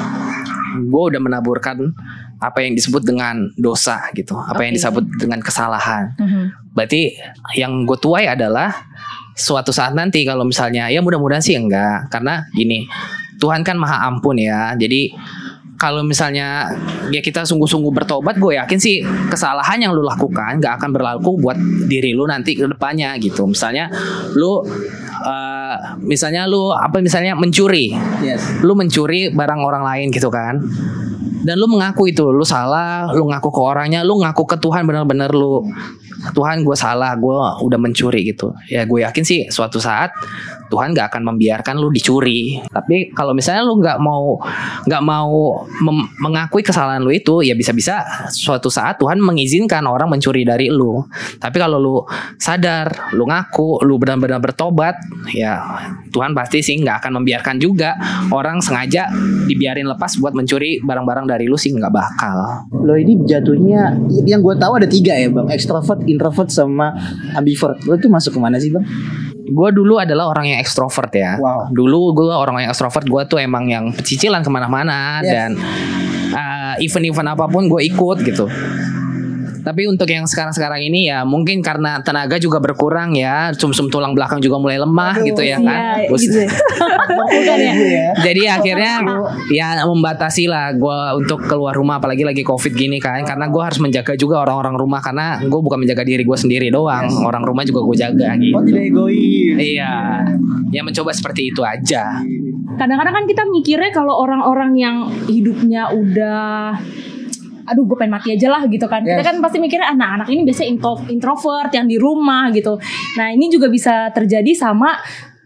Gue 0.86 1.10
udah 1.10 1.18
menaburkan 1.18 1.90
apa 2.38 2.62
yang 2.62 2.78
disebut 2.78 3.02
dengan 3.02 3.50
dosa 3.58 3.98
gitu, 4.14 4.38
apa 4.38 4.62
yang 4.62 4.70
Oke. 4.70 4.78
disebut 4.78 5.04
dengan 5.18 5.42
kesalahan. 5.42 6.14
Mhm. 6.14 6.70
Berarti 6.70 7.18
yang 7.58 7.82
gue 7.82 7.98
tuai 7.98 8.30
adalah 8.30 8.70
suatu 9.34 9.74
saat 9.74 9.98
nanti 9.98 10.22
kalau 10.22 10.46
misalnya 10.46 10.86
ya 10.86 11.02
mudah-mudahan 11.02 11.42
sih 11.42 11.58
enggak 11.58 12.10
karena 12.10 12.46
gini 12.54 12.86
Tuhan 13.38 13.62
kan 13.62 13.74
maha 13.74 14.06
ampun 14.06 14.38
ya. 14.38 14.74
Jadi 14.78 15.14
kalau 15.78 16.02
misalnya 16.02 16.74
ya 17.14 17.22
kita 17.22 17.46
sungguh-sungguh 17.46 17.94
bertobat, 17.94 18.34
gue 18.36 18.58
yakin 18.58 18.78
sih 18.82 18.98
kesalahan 19.30 19.78
yang 19.78 19.94
lu 19.94 20.02
lakukan 20.02 20.58
gak 20.58 20.82
akan 20.82 20.90
berlaku 20.90 21.38
buat 21.38 21.54
diri 21.86 22.12
lu 22.18 22.26
nanti 22.26 22.58
ke 22.58 22.66
depannya 22.66 23.14
gitu. 23.22 23.46
Misalnya 23.46 23.86
lu 24.34 24.58
eh, 25.22 25.76
misalnya 26.02 26.50
lu 26.50 26.74
apa 26.74 26.98
misalnya 26.98 27.38
mencuri, 27.38 27.94
Yes. 28.18 28.58
lu 28.66 28.74
mencuri 28.74 29.30
barang 29.30 29.60
orang 29.62 29.86
lain 29.86 30.06
gitu 30.10 30.28
kan. 30.28 30.58
Dan 31.38 31.54
lu 31.62 31.70
mengaku 31.70 32.10
itu, 32.10 32.28
lu 32.28 32.42
salah, 32.42 33.08
lu 33.14 33.30
ngaku 33.30 33.48
ke 33.54 33.60
orangnya, 33.62 34.02
lu 34.02 34.18
ngaku 34.18 34.42
ke 34.44 34.56
Tuhan 34.58 34.82
bener-bener 34.84 35.30
lu 35.30 35.62
Tuhan 36.34 36.66
gue 36.66 36.74
salah, 36.74 37.14
gue 37.14 37.38
udah 37.62 37.78
mencuri 37.78 38.26
gitu. 38.26 38.50
Ya 38.66 38.82
gue 38.82 39.06
yakin 39.06 39.22
sih 39.22 39.46
suatu 39.46 39.78
saat 39.78 40.10
Tuhan 40.68 40.94
gak 40.94 41.12
akan 41.12 41.22
membiarkan 41.34 41.74
lu 41.80 41.88
dicuri. 41.92 42.60
Tapi 42.68 43.10
kalau 43.12 43.32
misalnya 43.32 43.64
lu 43.64 43.80
nggak 43.80 43.98
mau 44.00 44.38
nggak 44.84 45.02
mau 45.04 45.64
mengakui 46.20 46.62
kesalahan 46.64 47.02
lu 47.02 47.12
itu, 47.12 47.44
ya 47.44 47.56
bisa-bisa 47.56 48.04
suatu 48.30 48.68
saat 48.68 49.00
Tuhan 49.00 49.20
mengizinkan 49.20 49.84
orang 49.88 50.08
mencuri 50.08 50.44
dari 50.44 50.68
lu. 50.68 51.02
Tapi 51.40 51.56
kalau 51.56 51.78
lu 51.80 51.96
sadar, 52.38 53.12
lu 53.16 53.26
ngaku, 53.28 53.84
lu 53.84 53.96
benar-benar 54.00 54.40
bertobat, 54.40 54.96
ya 55.32 55.60
Tuhan 56.12 56.32
pasti 56.32 56.60
sih 56.64 56.78
nggak 56.80 57.04
akan 57.04 57.22
membiarkan 57.22 57.56
juga 57.60 57.96
orang 58.32 58.60
sengaja 58.62 59.10
dibiarin 59.48 59.88
lepas 59.88 60.20
buat 60.20 60.32
mencuri 60.36 60.80
barang-barang 60.84 61.26
dari 61.28 61.44
lu 61.48 61.56
sih 61.56 61.72
nggak 61.72 61.92
bakal. 61.92 62.68
Lo 62.84 62.94
ini 62.94 63.18
jatuhnya 63.24 63.96
yang 64.24 64.40
gue 64.44 64.54
tahu 64.56 64.72
ada 64.78 64.88
tiga 64.88 65.16
ya 65.16 65.28
bang, 65.32 65.48
ekstrovert, 65.52 66.04
introvert 66.06 66.50
sama 66.52 66.94
ambivert. 67.34 67.80
Lo 67.88 67.96
tuh 67.96 68.12
masuk 68.12 68.36
ke 68.36 68.40
mana 68.40 68.60
sih 68.60 68.70
bang? 68.72 68.84
Gue 69.48 69.68
dulu 69.72 69.96
adalah 69.96 70.28
orang 70.30 70.52
yang 70.52 70.58
ekstrovert 70.60 71.12
ya. 71.12 71.36
Wow. 71.40 71.72
Dulu 71.72 72.12
gue 72.14 72.28
orang 72.30 72.62
yang 72.62 72.70
ekstrovert, 72.70 73.08
gue 73.08 73.22
tuh 73.26 73.38
emang 73.40 73.64
yang 73.68 73.90
pecicilan 73.90 74.44
ke 74.44 74.50
mana-mana 74.52 75.20
Yes. 75.24 75.32
dan 75.32 75.50
uh, 76.32 76.74
event-event 76.78 77.28
apa 77.32 77.44
pun 77.48 77.66
gue 77.66 77.80
ikut 77.88 78.18
gitu. 78.22 78.46
Tapi 79.68 79.84
untuk 79.84 80.08
yang 80.08 80.24
sekarang-sekarang 80.24 80.80
ini 80.80 81.12
ya 81.12 81.28
mungkin 81.28 81.60
karena 81.60 82.00
tenaga 82.00 82.40
juga 82.40 82.56
berkurang 82.56 83.12
ya, 83.12 83.52
sumsum 83.52 83.92
tulang 83.92 84.16
belakang 84.16 84.40
juga 84.40 84.56
mulai 84.56 84.80
lemah 84.80 85.20
Aduh, 85.20 85.28
gitu 85.28 85.42
ya 85.44 85.60
Iya, 85.60 85.68
kan. 85.68 86.16
Gitu. 86.16 86.38
Ya? 86.40 86.48
ya. 87.76 88.08
Jadi 88.24 88.42
akhirnya 88.48 88.92
ya 89.52 89.84
membatasi 89.84 90.48
lah 90.48 90.72
gue 90.72 90.98
untuk 91.20 91.44
keluar 91.44 91.76
rumah 91.76 92.00
apalagi 92.00 92.24
lagi 92.24 92.40
covid 92.40 92.72
gini 92.72 92.96
kan 93.02 93.24
karena 93.28 93.50
gue 93.52 93.62
harus 93.62 93.76
menjaga 93.82 94.16
juga 94.16 94.40
orang-orang 94.40 94.74
rumah 94.78 95.00
karena 95.04 95.36
gue 95.42 95.60
bukan 95.60 95.84
menjaga 95.84 96.02
diri 96.06 96.22
gue 96.24 96.38
sendiri 96.38 96.72
doang 96.72 97.10
orang 97.26 97.42
rumah 97.44 97.66
juga 97.66 97.84
gue 97.84 97.96
jaga 97.98 98.28
gitu. 98.38 98.56
Oh 98.56 98.64
tidak 98.64 98.82
egois. 98.88 99.56
Iya, 99.58 99.92
ya 100.72 100.80
mencoba 100.80 101.10
seperti 101.12 101.52
itu 101.52 101.60
aja. 101.66 102.22
Kadang-kadang 102.78 103.14
kan 103.14 103.24
kita 103.26 103.42
mikirnya 103.50 103.90
kalau 103.90 104.14
orang-orang 104.22 104.72
yang 104.78 104.96
hidupnya 105.26 105.90
udah 105.90 106.78
aduh 107.68 107.84
gue 107.84 107.96
pengen 107.96 108.16
mati 108.16 108.32
aja 108.32 108.48
lah 108.48 108.64
gitu 108.64 108.84
kan 108.84 109.00
kita 109.00 109.20
Yes. 109.20 109.26
kan 109.26 109.36
pasti 109.38 109.58
mikirnya 109.58 109.92
anak-anak 109.92 110.28
ini 110.28 110.42
biasanya 110.42 110.68
intro- 110.70 111.06
introvert 111.06 111.70
yang 111.70 111.84
di 111.84 111.96
rumah 111.96 112.48
gitu 112.50 112.80
nah 113.14 113.28
ini 113.28 113.46
juga 113.46 113.68
bisa 113.68 114.08
terjadi 114.10 114.52
sama 114.52 114.96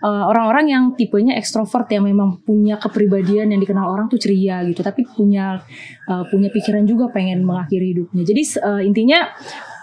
uh, 0.01 0.25
orang-orang 0.27 0.67
yang 0.67 0.85
tipenya 0.93 1.35
ekstrovert 1.35 1.87
yang 1.89 2.03
memang 2.03 2.41
punya 2.41 2.77
kepribadian 2.77 3.51
yang 3.51 3.59
dikenal 3.59 3.87
orang 3.87 4.07
tuh 4.07 4.17
ceria 4.17 4.63
gitu 4.65 4.81
tapi 4.81 5.03
punya 5.05 5.61
uh, 6.07 6.25
punya 6.27 6.49
pikiran 6.49 6.83
juga 6.83 7.11
pengen 7.11 7.43
mengakhiri 7.43 7.93
hidupnya 7.93 8.23
jadi 8.23 8.43
uh, 8.61 8.81
intinya 8.81 9.31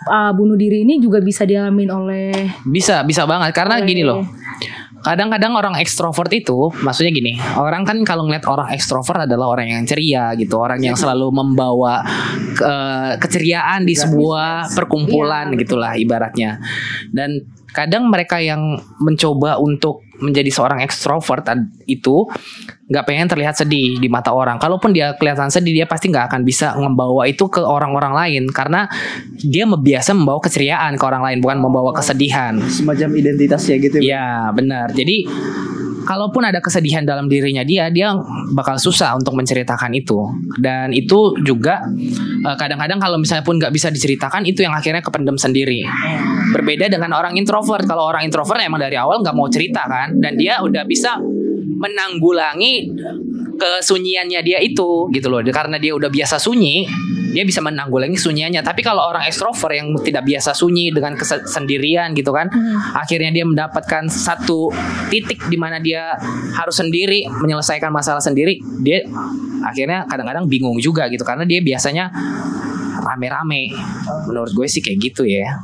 uh, 0.06 0.32
bunuh 0.32 0.56
diri 0.56 0.84
ini 0.84 0.98
juga 0.98 1.20
bisa 1.20 1.44
dialamin 1.44 1.90
oleh 1.90 2.32
Bisa, 2.64 3.04
bisa 3.04 3.24
banget 3.24 3.52
karena 3.52 3.78
Oleh- 3.78 3.88
gini 3.88 4.04
loh. 4.04 4.24
Kadang-kadang 5.00 5.56
orang 5.56 5.76
ekstrovert 5.80 6.28
itu, 6.36 6.76
maksudnya 6.84 7.12
gini, 7.16 7.34
orang 7.56 7.88
kan 7.88 8.04
kalau 8.04 8.28
ngeliat 8.28 8.44
orang 8.52 8.76
ekstrovert 8.76 9.24
adalah 9.24 9.56
orang 9.56 9.72
yang 9.72 9.84
ceria 9.88 10.36
gitu, 10.36 10.60
orang 10.60 10.84
yang 10.84 11.00
selalu 11.00 11.32
membawa 11.32 12.04
ke- 12.52 13.16
keceriaan 13.24 13.88
di 13.88 13.96
sebuah 13.96 14.76
perkumpulan 14.76 15.56
gitulah 15.56 15.96
ibaratnya. 15.96 16.60
Dan 17.16 17.48
kadang 17.72 18.12
mereka 18.12 18.44
yang 18.44 18.76
mencoba 19.00 19.62
untuk 19.62 20.09
menjadi 20.20 20.52
seorang 20.52 20.84
ekstrovert 20.84 21.48
itu 21.88 22.28
nggak 22.90 23.06
pengen 23.06 23.28
terlihat 23.30 23.56
sedih 23.56 24.02
di 24.02 24.10
mata 24.10 24.34
orang. 24.34 24.58
Kalaupun 24.58 24.92
dia 24.92 25.14
kelihatan 25.16 25.48
sedih, 25.54 25.84
dia 25.84 25.86
pasti 25.86 26.10
nggak 26.10 26.32
akan 26.32 26.42
bisa 26.42 26.74
membawa 26.76 27.30
itu 27.30 27.46
ke 27.48 27.62
orang-orang 27.62 28.14
lain 28.14 28.44
karena 28.50 28.90
dia 29.40 29.64
biasa 29.70 30.16
membawa 30.18 30.42
keceriaan 30.42 30.98
ke 30.98 31.04
orang 31.06 31.24
lain, 31.24 31.38
bukan 31.40 31.58
membawa 31.62 31.92
kesedihan. 31.94 32.58
Semacam 32.66 33.10
identitas 33.16 33.62
ya 33.70 33.78
gitu. 33.78 34.02
Iya 34.02 34.50
benar. 34.52 34.92
Jadi 34.92 35.30
kalaupun 36.10 36.42
ada 36.42 36.58
kesedihan 36.58 37.06
dalam 37.06 37.30
dirinya 37.30 37.62
dia, 37.62 37.94
dia 37.94 38.18
bakal 38.58 38.82
susah 38.82 39.14
untuk 39.14 39.38
menceritakan 39.38 39.94
itu. 39.94 40.18
Dan 40.58 40.90
itu 40.90 41.38
juga 41.46 41.86
eh, 42.42 42.56
kadang-kadang 42.58 42.98
kalau 42.98 43.22
misalnya 43.22 43.46
pun 43.46 43.62
nggak 43.62 43.70
bisa 43.70 43.94
diceritakan, 43.94 44.50
itu 44.50 44.66
yang 44.66 44.74
akhirnya 44.74 45.06
kependem 45.06 45.38
sendiri. 45.38 45.86
Berbeda 46.50 46.90
dengan 46.90 47.14
orang 47.14 47.38
introvert. 47.38 47.86
Kalau 47.86 48.10
orang 48.10 48.26
introvert 48.26 48.58
emang 48.66 48.82
dari 48.82 48.98
awal 48.98 49.22
nggak 49.22 49.38
mau 49.38 49.46
cerita 49.54 49.86
kan, 49.86 50.18
dan 50.18 50.34
dia 50.34 50.58
udah 50.66 50.82
bisa 50.90 51.22
menanggulangi 51.80 52.90
kesunyiannya 53.60 54.40
dia 54.42 54.58
itu 54.64 55.12
gitu 55.12 55.28
loh. 55.28 55.44
Karena 55.52 55.76
dia 55.76 55.92
udah 55.92 56.08
biasa 56.08 56.40
sunyi, 56.40 56.88
dia 57.36 57.44
bisa 57.44 57.60
menanggulangi 57.60 58.16
sunyiannya. 58.16 58.64
Tapi 58.64 58.82
kalau 58.82 59.06
orang 59.12 59.28
ekstrovert 59.28 59.76
yang 59.76 59.92
tidak 60.02 60.24
biasa 60.26 60.56
sunyi 60.56 60.96
dengan 60.96 61.14
kesendirian 61.20 62.16
gitu 62.16 62.32
kan, 62.32 62.48
akhirnya 62.96 63.30
dia 63.36 63.46
mendapatkan 63.46 64.08
satu 64.08 64.72
titik 65.12 65.46
di 65.52 65.58
mana 65.60 65.78
dia 65.84 66.16
harus 66.56 66.80
sendiri 66.80 67.28
menyelesaikan 67.28 67.92
masalah 67.92 68.24
sendiri, 68.24 68.58
dia 68.82 69.04
akhirnya 69.62 70.08
kadang-kadang 70.08 70.48
bingung 70.48 70.80
juga 70.80 71.12
gitu 71.12 71.28
karena 71.28 71.44
dia 71.44 71.60
biasanya 71.60 72.10
rame-rame. 73.04 73.76
Menurut 74.32 74.56
gue 74.56 74.68
sih 74.72 74.80
kayak 74.80 74.98
gitu 75.12 75.28
ya. 75.28 75.60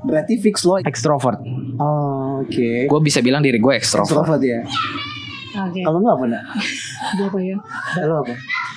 Berarti 0.00 0.40
fix 0.40 0.64
lo. 0.64 0.80
Ekstrovert. 0.80 1.44
Oh, 1.76 2.30
Oke. 2.40 2.88
Gue 2.88 3.00
bisa 3.04 3.20
bilang 3.20 3.44
diri 3.44 3.60
gue 3.60 3.74
ekstrovert. 3.76 4.08
Extrovert 4.08 4.42
ya. 4.42 4.60
Oke 5.52 5.80
Kalau 5.80 5.98
nggak 5.98 6.14
apa 6.14 6.24
nak? 6.26 6.42
Dia 7.12 7.24
apa 7.26 7.38
ya 7.40 7.56
Lo 8.02 8.14
apa? 8.20 8.34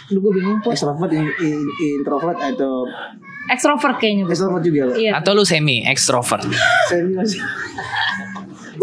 lu 0.10 0.20
gue 0.20 0.34
bingung 0.36 0.60
Put. 0.60 0.74
Extrovert, 0.74 1.12
in- 1.12 1.38
in- 1.40 1.72
introvert 1.96 2.38
atau 2.38 2.84
ekstrovert 3.46 3.98
kayaknya 3.98 4.24
extrovert 4.26 4.62
juga 4.62 4.82
lo? 4.86 4.94
iya 4.94 5.16
Atau 5.16 5.32
lu 5.32 5.44
semi 5.44 5.82
ekstrovert. 5.82 6.44
Saya 6.86 7.02
ini 7.02 7.14
masih. 7.14 7.40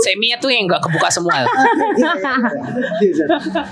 Seminya 0.00 0.36
tuh 0.38 0.48
yang 0.48 0.64
nggak 0.64 0.80
kebuka 0.80 1.08
semua. 1.08 1.44
Iya, 3.00 3.24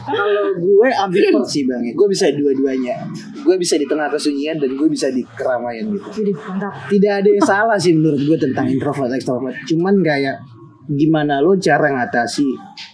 Kalau 0.05 0.45
gue 0.55 0.89
ambil 0.91 1.25
sih 1.49 1.65
bang, 1.65 1.81
gue 1.89 2.09
bisa 2.09 2.29
dua-duanya. 2.31 3.01
Gue 3.39 3.57
bisa 3.57 3.77
di 3.77 3.85
tengah 3.85 4.09
kesunyian 4.09 4.57
dan 4.57 4.71
gue 4.71 4.89
bisa 4.89 5.09
di 5.09 5.23
keramaian 5.31 5.89
gitu. 5.89 6.09
Jadi 6.15 6.33
mantap. 6.35 6.73
Tidak 6.87 7.13
ada 7.15 7.29
yang 7.29 7.43
salah 7.43 7.77
sih 7.77 7.93
menurut 7.93 8.21
gue 8.21 8.39
tentang 8.39 8.67
introvert 8.67 9.09
ekstrovert. 9.11 9.57
Cuman 9.65 10.01
kayak 10.01 10.37
gimana 10.89 11.39
lo 11.39 11.53
cara 11.55 11.93
ngatasi 11.93 12.47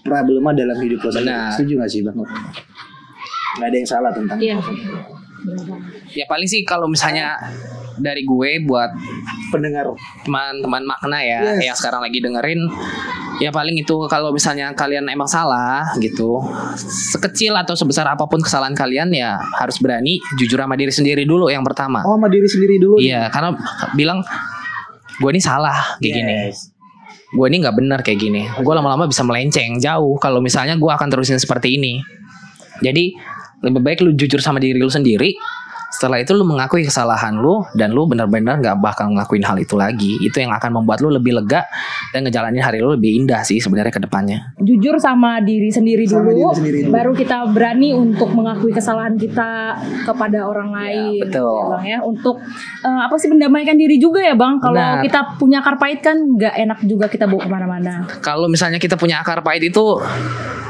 problema 0.02 0.50
dalam 0.50 0.74
hidup 0.76 0.98
lo 1.00 1.10
sendiri. 1.10 1.30
Benar. 1.30 1.52
Setuju 1.54 1.72
gak 1.78 1.90
sih 1.90 2.00
bang? 2.00 2.16
Gak 3.54 3.66
ada 3.66 3.76
yang 3.76 3.86
salah 3.86 4.10
tentang 4.10 4.38
Iya. 4.38 4.58
ya 6.10 6.24
paling 6.24 6.48
sih 6.48 6.64
kalau 6.64 6.88
misalnya 6.88 7.36
dari 7.94 8.24
gue 8.24 8.64
buat 8.64 8.90
pendengar. 9.52 9.86
teman-teman 10.24 10.82
makna 10.82 11.20
ya 11.20 11.40
Yes. 11.52 11.60
yang 11.62 11.76
sekarang 11.76 12.00
lagi 12.00 12.18
dengerin 12.18 12.64
ya 13.38 13.50
paling 13.50 13.76
itu 13.76 13.94
kalau 14.08 14.32
misalnya 14.32 14.72
kalian 14.72 15.04
emang 15.06 15.28
salah 15.28 15.84
gitu 16.00 16.40
sekecil 16.80 17.54
atau 17.54 17.76
sebesar 17.76 18.08
apa 18.08 18.24
pun 18.24 18.40
kesalahan 18.40 18.72
kalian 18.72 19.12
ya 19.12 19.36
harus 19.54 19.78
berani 19.78 20.16
jujur 20.34 20.56
sama 20.56 20.74
diri 20.74 20.90
sendiri 20.90 21.22
dulu 21.22 21.46
yang 21.46 21.62
pertama 21.62 22.02
Oh 22.02 22.16
sama 22.16 22.26
diri 22.26 22.48
sendiri 22.48 22.80
dulu. 22.80 22.98
iya 22.98 23.28
karena 23.28 23.52
bilang 23.92 24.18
gue 25.14 25.30
ini 25.30 25.38
salah 25.38 25.94
kayak 26.00 26.14
gini 26.16 26.32
Yes. 26.50 26.73
Gue 27.34 27.46
ini 27.50 27.66
nggak 27.66 27.76
benar 27.76 27.98
kayak 28.06 28.18
gini. 28.22 28.46
Gue 28.62 28.74
lama-lama 28.74 29.10
bisa 29.10 29.26
melenceng 29.26 29.82
jauh 29.82 30.14
kalau 30.22 30.38
misalnya 30.38 30.78
gue 30.78 30.90
akan 30.90 31.10
terusin 31.10 31.36
seperti 31.42 31.74
ini. 31.76 31.98
Jadi 32.78 33.14
lebih 33.66 33.80
baik 33.80 33.98
lu 34.04 34.14
jujur 34.14 34.38
sama 34.38 34.60
diri 34.60 34.76
lu 34.78 34.92
sendiri 34.92 35.34
setelah 35.94 36.18
itu 36.18 36.34
lu 36.34 36.42
mengakui 36.42 36.82
kesalahan 36.82 37.38
lu 37.38 37.62
dan 37.78 37.94
lu 37.94 38.10
benar-benar 38.10 38.58
nggak 38.58 38.82
bakal 38.82 39.14
ngelakuin 39.14 39.46
hal 39.46 39.54
itu 39.62 39.78
lagi 39.78 40.18
itu 40.18 40.42
yang 40.42 40.50
akan 40.50 40.82
membuat 40.82 40.98
lu 40.98 41.14
lebih 41.14 41.38
lega 41.38 41.62
dan 42.10 42.26
ngejalanin 42.26 42.58
hari 42.58 42.82
lu 42.82 42.98
lebih 42.98 43.22
indah 43.22 43.46
sih 43.46 43.62
sebenarnya 43.62 43.94
ke 43.94 44.02
depannya 44.02 44.50
Jujur 44.58 44.98
sama 44.98 45.38
diri 45.38 45.70
sendiri 45.70 46.02
Sama 46.02 46.26
dulu, 46.34 46.50
diri 46.50 46.58
sendiri 46.58 46.78
dulu. 46.82 46.90
baru 46.90 47.12
kita 47.14 47.36
berani 47.54 47.94
untuk 47.94 48.34
mengakui 48.34 48.74
kesalahan 48.74 49.14
kita 49.14 49.78
kepada 50.02 50.42
orang 50.42 50.74
lain. 50.74 51.22
betul. 51.22 51.46
ya, 51.46 51.70
Bang 51.70 51.84
ya. 51.86 51.98
Untuk 52.02 52.36
eh, 52.82 53.00
apa 53.06 53.14
sih 53.14 53.30
mendamaikan 53.30 53.78
diri 53.78 53.94
juga 53.96 54.18
ya 54.18 54.34
Bang. 54.34 54.58
Kalau 54.58 54.98
kita 54.98 55.38
punya 55.38 55.62
akar 55.62 55.78
pahit 55.78 56.02
kan 56.02 56.16
nggak 56.18 56.54
enak 56.58 56.78
juga 56.82 57.06
kita 57.06 57.30
bawa 57.30 57.46
ke 57.46 57.50
mana-mana. 57.52 57.94
kalau 58.18 58.50
misalnya 58.50 58.80
kita 58.80 58.98
punya 58.98 59.22
akar 59.22 59.44
pahit 59.44 59.70
itu 59.70 59.84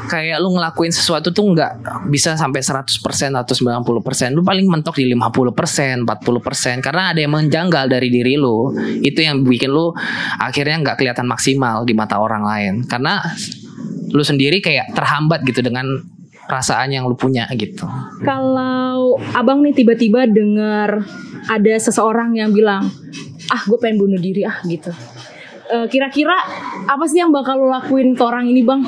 kayak 0.08 0.38
lu 0.40 0.54
ngelakuin 0.56 0.92
sesuatu 0.92 1.32
tuh 1.32 1.54
nggak 1.54 2.04
bisa 2.12 2.36
sampai 2.36 2.60
100% 2.60 3.00
atau 3.34 3.54
90% 3.56 4.36
lu 4.36 4.42
paling 4.44 4.66
mentok 4.68 5.00
di 5.00 5.08
50% 5.12 6.04
40% 6.04 6.84
karena 6.84 7.14
ada 7.14 7.20
yang 7.20 7.32
menjanggal 7.32 7.88
dari 7.88 8.08
diri 8.12 8.34
lu. 8.36 8.72
Itu 9.00 9.24
yang 9.24 9.42
bikin 9.44 9.72
lu 9.72 9.92
akhirnya 10.40 10.80
nggak 10.84 10.96
kelihatan 11.00 11.26
maksimal 11.28 11.82
di 11.88 11.94
mata 11.96 12.20
orang 12.20 12.42
lain. 12.44 12.74
Karena 12.84 13.20
lu 14.14 14.22
sendiri 14.22 14.62
kayak 14.62 14.94
terhambat 14.94 15.42
gitu 15.42 15.64
dengan 15.64 15.86
perasaan 16.44 16.92
yang 16.92 17.08
lu 17.08 17.16
punya 17.16 17.48
gitu. 17.56 17.88
Kalau 18.22 19.16
abang 19.32 19.64
nih 19.64 19.72
tiba-tiba 19.72 20.28
dengar 20.28 21.02
ada 21.48 21.74
seseorang 21.80 22.36
yang 22.36 22.52
bilang, 22.52 22.88
ah 23.48 23.62
gue 23.64 23.78
pengen 23.80 24.00
bunuh 24.00 24.20
diri 24.20 24.44
ah 24.44 24.60
gitu. 24.68 24.92
Eh, 25.72 25.86
Kira-kira 25.88 26.36
apa 26.84 27.04
sih 27.08 27.24
yang 27.24 27.32
bakal 27.32 27.56
lo 27.56 27.72
lakuin 27.72 28.12
ke 28.12 28.22
orang 28.22 28.44
ini 28.48 28.60
bang? 28.60 28.84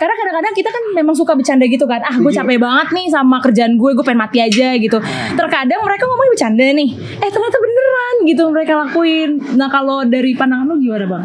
Karena 0.00 0.14
kadang-kadang 0.16 0.54
kita 0.56 0.72
kan 0.72 0.82
memang 0.96 1.12
suka 1.12 1.36
bercanda 1.36 1.68
gitu 1.68 1.84
kan, 1.84 2.00
ah 2.00 2.16
gue 2.16 2.32
capek 2.32 2.56
banget 2.56 2.88
nih 2.96 3.06
sama 3.12 3.36
kerjaan 3.44 3.76
gue, 3.76 3.90
gue 3.92 4.00
pengen 4.00 4.24
mati 4.24 4.40
aja 4.40 4.72
gitu. 4.80 4.96
Terkadang 5.36 5.80
mereka 5.84 6.08
ngomongnya 6.08 6.32
bercanda 6.32 6.64
nih, 6.72 6.88
eh 7.20 7.28
ternyata 7.28 7.58
beneran 7.60 8.14
gitu 8.24 8.42
mereka 8.48 8.72
lakuin. 8.80 9.30
Nah 9.60 9.68
kalau 9.68 10.08
dari 10.08 10.32
pandangan 10.32 10.72
lo 10.72 10.80
gimana 10.80 11.04
bang? 11.04 11.24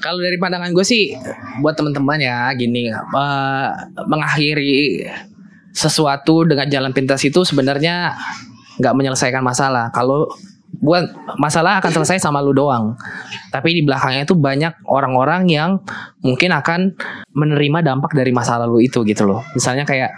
Kalau 0.00 0.24
dari 0.24 0.40
pandangan 0.40 0.72
gue 0.72 0.84
sih 0.88 1.12
buat 1.60 1.76
teman-teman 1.76 2.16
ya 2.16 2.48
gini 2.56 2.88
eh, 2.88 3.68
mengakhiri 4.08 5.04
sesuatu 5.76 6.48
dengan 6.48 6.72
jalan 6.72 6.96
pintas 6.96 7.20
itu 7.28 7.44
sebenarnya 7.44 8.16
nggak 8.80 8.94
menyelesaikan 8.96 9.44
masalah. 9.44 9.92
Kalau 9.92 10.32
buat 10.80 11.04
masalah 11.40 11.78
akan 11.80 11.90
selesai 11.92 12.20
sama 12.20 12.40
lu 12.44 12.52
doang. 12.52 12.94
Tapi 13.52 13.76
di 13.76 13.82
belakangnya 13.84 14.24
itu 14.28 14.34
banyak 14.36 14.86
orang-orang 14.88 15.48
yang 15.48 15.80
mungkin 16.20 16.52
akan 16.52 16.94
menerima 17.32 17.78
dampak 17.84 18.12
dari 18.12 18.32
masa 18.32 18.60
lalu 18.60 18.88
itu 18.88 19.04
gitu 19.04 19.24
loh. 19.24 19.40
Misalnya 19.54 19.84
kayak 19.88 20.10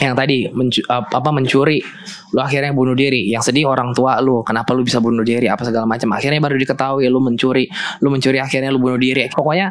yang 0.00 0.16
tadi 0.16 0.48
mencu- 0.50 0.82
ap- 0.88 1.12
apa 1.12 1.30
mencuri 1.30 1.78
lu 2.32 2.40
akhirnya 2.40 2.72
bunuh 2.72 2.96
diri. 2.96 3.28
Yang 3.28 3.52
sedih 3.52 3.68
orang 3.68 3.92
tua 3.92 4.18
lu 4.24 4.40
kenapa 4.40 4.72
lu 4.72 4.82
bisa 4.82 4.98
bunuh 4.98 5.22
diri 5.22 5.46
apa 5.46 5.62
segala 5.68 5.84
macam. 5.84 6.10
Akhirnya 6.16 6.40
baru 6.40 6.56
diketahui 6.56 7.06
lu 7.12 7.20
mencuri 7.20 7.68
lu 8.00 8.08
mencuri 8.08 8.40
akhirnya 8.40 8.72
lu 8.72 8.80
bunuh 8.80 8.96
diri. 8.96 9.28
Pokoknya 9.28 9.68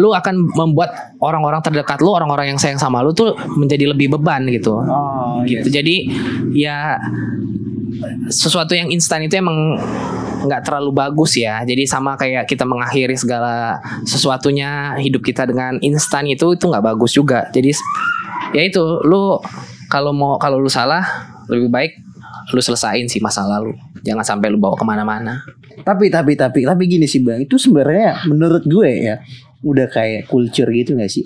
lu 0.00 0.16
akan 0.16 0.48
membuat 0.56 1.12
orang-orang 1.20 1.60
terdekat 1.60 2.00
lu 2.00 2.16
orang-orang 2.16 2.56
yang 2.56 2.58
sayang 2.58 2.80
sama 2.80 3.04
lu 3.04 3.12
tuh 3.12 3.36
menjadi 3.60 3.92
lebih 3.92 4.16
beban 4.16 4.48
gitu. 4.48 4.80
Oh, 4.80 5.44
gitu. 5.44 5.68
Jadi 5.68 6.08
ya 6.56 6.96
sesuatu 8.28 8.72
yang 8.76 8.88
instan 8.92 9.24
itu 9.24 9.38
emang 9.38 9.78
nggak 10.44 10.62
terlalu 10.68 10.92
bagus 10.92 11.40
ya. 11.40 11.64
Jadi 11.64 11.88
sama 11.88 12.14
kayak 12.20 12.44
kita 12.44 12.68
mengakhiri 12.68 13.16
segala 13.16 13.80
sesuatunya 14.04 15.00
hidup 15.00 15.24
kita 15.24 15.48
dengan 15.48 15.80
instan 15.80 16.28
itu 16.28 16.52
itu 16.52 16.64
nggak 16.68 16.84
bagus 16.84 17.16
juga. 17.16 17.48
Jadi 17.50 17.72
ya 18.52 18.62
itu 18.62 18.84
lu 19.04 19.40
kalau 19.88 20.12
mau 20.12 20.36
kalau 20.36 20.60
lu 20.60 20.68
salah 20.68 21.04
lebih 21.48 21.68
baik 21.72 21.92
lu 22.52 22.60
selesain 22.60 23.08
sih 23.08 23.24
masa 23.24 23.48
lalu. 23.48 23.72
Jangan 24.04 24.36
sampai 24.36 24.52
lu 24.52 24.60
bawa 24.60 24.76
ke 24.76 24.84
mana-mana. 24.84 25.40
Tapi 25.80 26.12
tapi 26.12 26.36
tapi 26.36 26.68
tapi 26.68 26.82
gini 26.84 27.08
sih 27.08 27.24
bang, 27.24 27.40
itu 27.40 27.56
sebenarnya 27.56 28.28
menurut 28.28 28.68
gue 28.68 28.90
ya 28.92 29.16
udah 29.64 29.88
kayak 29.88 30.28
culture 30.28 30.68
gitu 30.68 30.92
gak 31.00 31.08
sih? 31.08 31.24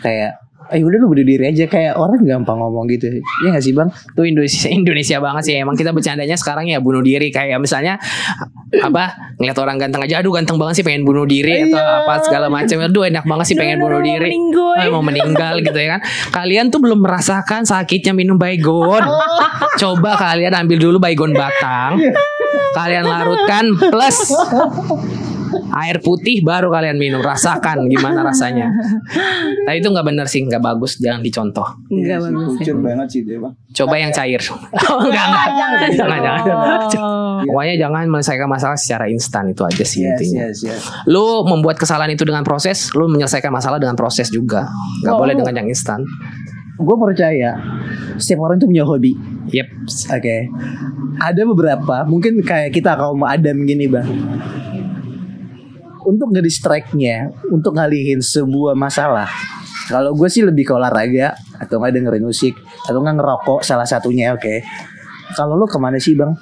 Kayak 0.00 0.45
eh 0.68 0.80
udah 0.80 0.98
lu 0.98 1.06
bunuh 1.08 1.22
diri 1.22 1.44
aja. 1.46 1.64
Kayak 1.66 1.94
orang 1.94 2.18
gampang 2.22 2.56
ngomong 2.56 2.86
gitu. 2.88 3.06
Ya 3.44 3.48
gak 3.50 3.62
sih 3.62 3.70
bang? 3.70 3.88
Itu 3.90 4.22
Indonesia 4.22 4.68
Indonesia 4.82 5.16
banget 5.18 5.42
sih. 5.44 5.54
Emang 5.54 5.74
kita 5.74 5.90
bercandanya 5.90 6.34
sekarang 6.34 6.66
ya 6.66 6.78
bunuh 6.78 7.00
diri. 7.00 7.28
Kayak 7.28 7.58
misalnya 7.58 7.96
apa 8.76 9.14
ngeliat 9.38 9.56
orang 9.56 9.78
ganteng 9.78 10.02
aja 10.02 10.18
aduh 10.18 10.34
ganteng 10.34 10.58
banget 10.58 10.82
sih 10.82 10.84
pengen 10.84 11.06
bunuh 11.06 11.22
diri 11.22 11.70
atau 11.70 11.78
Iya. 11.78 12.02
apa 12.02 12.14
segala 12.20 12.46
macam 12.50 12.76
aduh 12.82 13.06
enak 13.06 13.24
banget 13.24 13.46
sih 13.46 13.56
pengen 13.56 13.78
bunuh 13.78 14.02
Aduh, 14.02 14.10
diri. 14.10 14.30
Ah, 14.76 14.90
mau 14.90 15.00
meninggal 15.00 15.62
gitu 15.62 15.76
ya 15.76 15.96
kan. 15.96 16.00
Kalian 16.34 16.68
tuh 16.68 16.82
belum 16.82 17.00
merasakan 17.00 17.62
sakitnya 17.62 18.12
minum 18.12 18.36
baygon. 18.36 19.00
Coba 19.80 20.16
kalian 20.16 20.52
ambil 20.52 20.78
dulu 20.78 20.96
baygon 20.98 21.32
batang. 21.32 22.00
Kalian 22.74 23.04
larutkan 23.04 23.64
plus 23.78 24.32
air 25.76 25.98
putih 26.00 26.40
baru 26.40 26.68
kalian 26.68 26.96
minum. 26.96 27.20
Rasakan 27.20 27.86
gimana 27.86 28.22
rasanya. 28.22 28.68
Nah 29.66 29.74
itu 29.74 29.90
nggak 29.90 30.06
bener 30.06 30.26
sih 30.30 30.46
nggak 30.46 30.62
bagus 30.62 31.02
jangan 31.02 31.18
dicontoh. 31.20 31.66
Enggak 31.90 32.22
bagus. 32.22 32.38
ya. 32.38 32.46
culture 32.54 32.78
banget 32.78 33.08
sih 33.10 33.20
dia 33.26 33.38
bang 33.42 33.50
coba 33.74 33.94
yang 33.98 34.12
cair. 34.14 34.38
Oh, 34.86 35.02
enggak 35.02 35.24
enggak 35.26 35.90
jangan 35.98 36.18
jangan 36.22 36.42
Oh. 36.96 37.42
pokoknya 37.44 37.74
jangan 37.76 38.06
menyelesaikan 38.08 38.48
masalah 38.48 38.78
secara 38.78 39.10
instan 39.10 39.50
itu 39.50 39.60
aja 39.60 39.84
sih 39.84 40.06
yes 40.06 40.16
intinya. 40.16 40.46
yes 40.48 40.58
yes. 40.62 40.82
Lu 41.04 41.42
membuat 41.44 41.76
kesalahan 41.76 42.14
itu 42.14 42.22
dengan 42.22 42.46
proses 42.46 42.94
lu 42.94 43.10
menyelesaikan 43.10 43.50
masalah 43.50 43.82
dengan 43.82 43.98
proses 43.98 44.30
juga. 44.30 44.70
Nggak 45.02 45.14
Oh, 45.14 45.18
boleh 45.18 45.34
dengan 45.34 45.54
yang 45.58 45.68
instan. 45.68 46.00
Gue 46.76 46.92
percaya 46.94 47.56
setiap 48.16 48.46
orang 48.46 48.56
tuh 48.56 48.68
punya 48.68 48.84
hobi. 48.84 49.16
Yep. 49.50 49.66
Oke. 50.12 50.36
Ada 51.16 51.42
beberapa, 51.42 52.04
mungkin 52.04 52.44
kayak 52.44 52.68
kita 52.70 52.92
kaum 52.94 53.24
Adam 53.24 53.64
gini, 53.64 53.88
Bang. 53.88 54.04
Untuk 56.06 56.30
ngedistract-nya, 56.30 57.34
untuk 57.50 57.74
ngalihin 57.74 58.22
sebuah 58.22 58.78
masalah. 58.78 59.26
Kalau 59.90 60.14
gue 60.14 60.30
sih 60.30 60.46
lebih 60.46 60.70
ke 60.70 60.72
olahraga 60.74 61.34
atau 61.58 61.82
nggak 61.82 61.94
dengerin 61.98 62.22
musik 62.22 62.54
atau 62.86 63.02
nggak 63.02 63.18
ngerokok 63.18 63.60
salah 63.66 63.86
satunya, 63.86 64.30
oke. 64.30 64.62
Kalau 65.34 65.58
lo 65.58 65.66
ke 65.66 65.78
mana 65.82 65.98
sih, 65.98 66.14
Bang? 66.14 66.38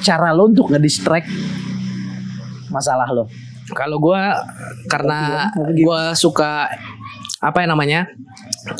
Cara 0.00 0.32
lo 0.32 0.48
untuk 0.48 0.72
ngedistract 0.72 1.28
masalah 2.72 3.12
lo. 3.12 3.28
Kalau 3.76 3.98
gua 3.98 4.38
karena 4.86 5.50
gitu? 5.68 5.84
gua 5.84 6.14
suka 6.14 6.70
apa 7.38 7.60
ya 7.60 7.68
namanya 7.68 8.08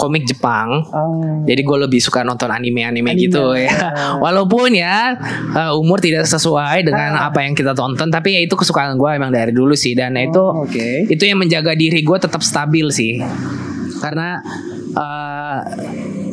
komik 0.00 0.24
Jepang 0.24 0.80
Oh. 0.88 1.44
jadi 1.44 1.60
gue 1.60 1.78
lebih 1.84 2.00
suka 2.00 2.24
nonton 2.24 2.48
anime-anime 2.48 3.12
Anime. 3.12 3.20
gitu 3.20 3.52
ya. 3.52 3.68
Walaupun 4.24 4.72
ya 4.72 5.12
uh, 5.52 5.76
umur 5.76 6.00
tidak 6.00 6.24
sesuai 6.24 6.80
dengan 6.80 7.12
apa 7.18 7.44
yang 7.44 7.52
kita 7.52 7.76
tonton, 7.76 8.08
tapi 8.08 8.32
ya 8.32 8.40
itu 8.40 8.56
kesukaan 8.56 8.96
gue 8.96 9.10
emang 9.12 9.28
dari 9.28 9.52
dulu 9.52 9.76
sih. 9.76 9.92
Dan 9.92 10.16
itu 10.16 10.40
Oh, 10.40 10.64
oke. 10.64 11.04
itu 11.04 11.20
yang 11.20 11.36
menjaga 11.36 11.76
diri 11.76 12.00
gue 12.00 12.16
tetap 12.16 12.40
stabil 12.40 12.88
sih. 12.88 13.20
Karena 14.00 14.40
uh, 14.94 15.58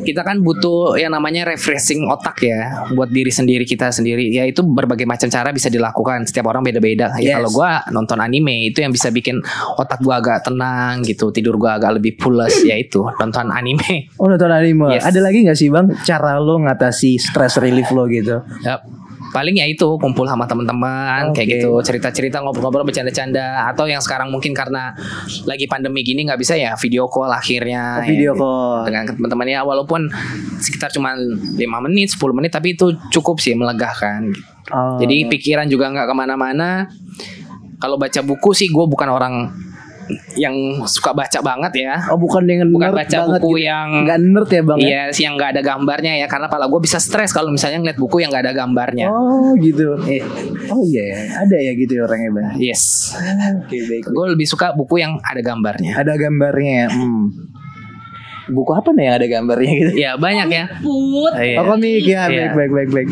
kita 0.01 0.21
kan 0.21 0.41
butuh 0.41 0.97
yang 0.97 1.13
namanya 1.13 1.45
refreshing 1.47 2.05
otak 2.09 2.41
ya 2.43 2.87
buat 2.93 3.09
diri 3.09 3.29
sendiri 3.29 3.63
kita 3.63 3.89
sendiri. 3.89 4.29
Ya 4.29 4.45
itu 4.45 4.61
berbagai 4.61 5.05
macam 5.05 5.29
cara 5.29 5.49
bisa 5.49 5.69
dilakukan. 5.69 6.25
Setiap 6.27 6.49
orang 6.49 6.61
beda-beda. 6.65 7.13
Ya 7.17 7.31
Yes. 7.31 7.35
kalau 7.39 7.51
gue 7.63 7.71
nonton 7.95 8.17
anime 8.19 8.67
itu 8.67 8.83
yang 8.83 8.91
bisa 8.91 9.07
bikin 9.09 9.39
otak 9.79 10.03
gue 10.03 10.11
agak 10.11 10.43
tenang 10.43 10.99
gitu, 11.07 11.31
tidur 11.31 11.55
gue 11.55 11.71
agak 11.71 11.97
lebih 11.97 12.19
pules. 12.19 12.53
ya 12.67 12.75
itu 12.77 13.01
nonton 13.17 13.49
anime. 13.49 14.11
Oh 14.21 14.27
nonton 14.27 14.51
anime. 14.51 14.99
Yes. 14.99 15.07
Ada 15.07 15.19
lagi 15.23 15.47
nggak 15.47 15.57
sih 15.57 15.71
bang 15.71 15.87
cara 16.03 16.37
lo 16.37 16.59
ngatasi 16.61 17.15
stress 17.17 17.57
relief 17.57 17.89
lo 17.95 18.05
gitu? 18.05 18.43
Yap. 18.61 19.00
Paling 19.31 19.55
ya 19.55 19.65
itu 19.65 19.95
kumpul 19.97 20.27
sama 20.27 20.43
teman-teman 20.43 21.31
kayak 21.31 21.47
Oke. 21.47 21.55
gitu 21.57 21.71
cerita-cerita 21.81 22.43
ngobrol-ngobrol 22.43 22.83
bercanda-canda 22.83 23.67
atau 23.71 23.87
yang 23.87 24.03
sekarang 24.03 24.27
mungkin 24.27 24.51
karena 24.51 24.91
lagi 25.47 25.65
pandemi 25.65 26.03
gini 26.03 26.27
nggak 26.27 26.39
bisa 26.39 26.59
ya 26.59 26.75
video 26.75 27.07
call 27.07 27.31
akhirnya 27.31 28.03
Oh, 28.03 28.05
video 28.05 28.31
ya, 28.35 28.39
call. 28.39 28.77
dengan 28.91 29.03
teman-teman 29.07 29.47
ya 29.47 29.59
walaupun 29.63 30.11
sekitar 30.59 30.91
cuma 30.91 31.15
5 31.15 31.57
menit 31.87 32.11
10 32.11 32.37
menit 32.37 32.51
tapi 32.51 32.75
itu 32.75 32.91
cukup 33.09 33.39
sih 33.39 33.55
melegakan 33.55 34.35
gitu. 34.35 34.43
Oh. 34.71 34.99
jadi 34.99 35.27
pikiran 35.31 35.67
juga 35.67 35.89
nggak 35.89 36.07
ke 36.11 36.15
mana-mana 36.15 36.87
kalau 37.81 37.97
baca 37.97 38.21
buku 38.21 38.53
sih 38.53 38.69
gue 38.69 38.85
bukan 38.85 39.09
orang 39.09 39.33
yang 40.33 40.53
suka 40.85 41.11
baca 41.11 41.39
banget 41.39 41.73
ya 41.81 41.93
Oh 42.07 42.17
bukan 42.17 42.43
yang 42.43 42.67
bukan 42.67 42.89
nerd 42.89 42.99
baca 43.03 43.17
banget 43.23 43.39
buku 43.39 43.51
gitu. 43.55 43.67
yang 43.67 43.87
Nggak 44.03 44.19
nerd 44.21 44.49
ya 44.49 44.61
bang 44.61 44.79
ya? 44.79 44.87
Iya 44.87 45.01
sih 45.11 45.23
yang 45.25 45.35
nggak 45.35 45.51
ada 45.53 45.61
gambarnya 45.61 46.13
ya 46.17 46.27
karena 46.27 46.47
pala 46.47 46.65
gue 46.65 46.79
bisa 46.79 46.97
stres 46.97 47.29
kalau 47.29 47.49
misalnya 47.49 47.79
ngeliat 47.79 47.95
buku 47.95 48.19
yang 48.19 48.29
nggak 48.29 48.45
ada 48.45 48.53
gambarnya. 48.55 49.07
Oh 49.07 49.53
gitu. 49.57 49.95
Eh, 50.05 50.23
Oh 50.67 50.81
iya 50.81 51.03
ya. 51.03 51.17
Ada 51.41 51.55
ya 51.57 51.71
gitu 51.73 51.91
ya 51.93 52.01
orangnya 52.03 52.29
bang. 52.31 52.47
yes. 52.57 53.13
Oke 53.59 53.77
baik. 53.81 54.03
Gue 54.07 54.25
lebih 54.29 54.45
suka 54.45 54.71
buku 54.71 54.97
yang 54.97 55.19
ada 55.21 55.39
gambarnya. 55.39 55.91
Ada 55.95 56.13
gambarnya. 56.15 56.73
ya? 56.77 56.87
Hmm. 56.89 57.25
Buku 58.47 58.71
apa 58.73 58.89
nih 58.91 59.03
yang 59.05 59.15
ada 59.15 59.27
gambarnya 59.27 59.71
gitu? 59.71 59.91
Ya 59.95 60.11
banyak 60.15 60.47
ya. 60.49 60.65
Put. 60.81 61.33
Iya. 61.37 61.57
Oh 61.57 61.65
komik 61.69 62.03
ya. 62.03 62.21
Iya. 62.27 62.51
Baik 62.51 62.71
baik 62.71 62.71
baik 62.71 62.89
baik. 62.91 63.09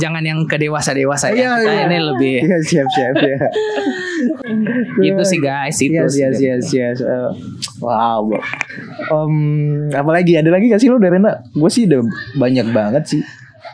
Jangan 0.00 0.24
yang 0.24 0.40
ke 0.48 0.56
dewasa 0.56 0.96
Iya, 0.96 1.04
ya. 1.36 1.48
Kita 1.60 1.72
iya. 1.74 1.84
ini 1.84 1.98
lebih. 2.00 2.36
Iya 2.40 2.58
siap 2.64 2.88
siap 2.88 3.16
ya. 3.20 3.36
Itu 5.06 5.22
sih 5.26 5.40
guys 5.40 5.76
itu. 5.80 5.96
Yes 5.96 6.14
sih. 6.14 6.22
yes 6.22 6.36
yes 6.40 6.66
yes. 6.72 6.98
Eh, 7.00 7.30
wow. 7.82 8.24
Om, 9.10 9.34
apalagi 9.92 10.38
ada 10.38 10.50
lagi 10.52 10.70
gak 10.70 10.80
sih 10.80 10.88
lo 10.92 11.00
dari 11.00 11.18
Rena? 11.18 11.40
Gue 11.52 11.70
sih 11.72 11.88
udah 11.88 12.00
banyak 12.38 12.66
banget 12.70 13.04
sih. 13.06 13.22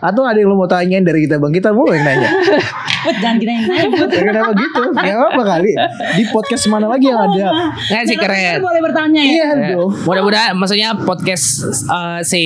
Atau 0.00 0.28
ada 0.28 0.36
yang 0.36 0.52
lo 0.52 0.60
mau 0.60 0.68
tanyain 0.68 1.04
dari 1.04 1.24
kita 1.24 1.40
bang? 1.40 1.52
Kita 1.54 1.70
boleh 1.72 1.98
nanya. 2.00 2.30
Put 3.06 3.16
jangan 3.16 3.36
kita 3.38 3.52
yang. 3.52 3.64
Ya, 3.66 3.84
Kenapa 4.26 4.52
gitu? 4.52 4.82
Ya 4.98 5.14
apa 5.22 5.42
kali? 5.46 5.70
Di 6.16 6.24
podcast 6.28 6.64
mana 6.66 6.86
lagi 6.86 7.06
yang 7.06 7.20
ada? 7.20 7.46
Nggak 7.86 8.02
sih 8.04 8.16
keren. 8.16 8.58
Boleh 8.58 8.80
bertanya 8.82 9.20
ya. 9.20 9.30
Iya 9.30 9.44
Ya, 9.46 9.68
dong. 9.72 9.90
Mudah-mudahan 10.02 10.52
maksudnya 10.52 10.90
podcast 10.98 11.46
eh, 11.86 12.20
si 12.20 12.42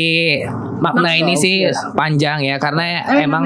makna 0.81 1.13
ini 1.13 1.35
sih 1.35 1.65
panjang 1.93 2.41
ya 2.43 2.57
karena 2.57 2.81
emang 3.21 3.45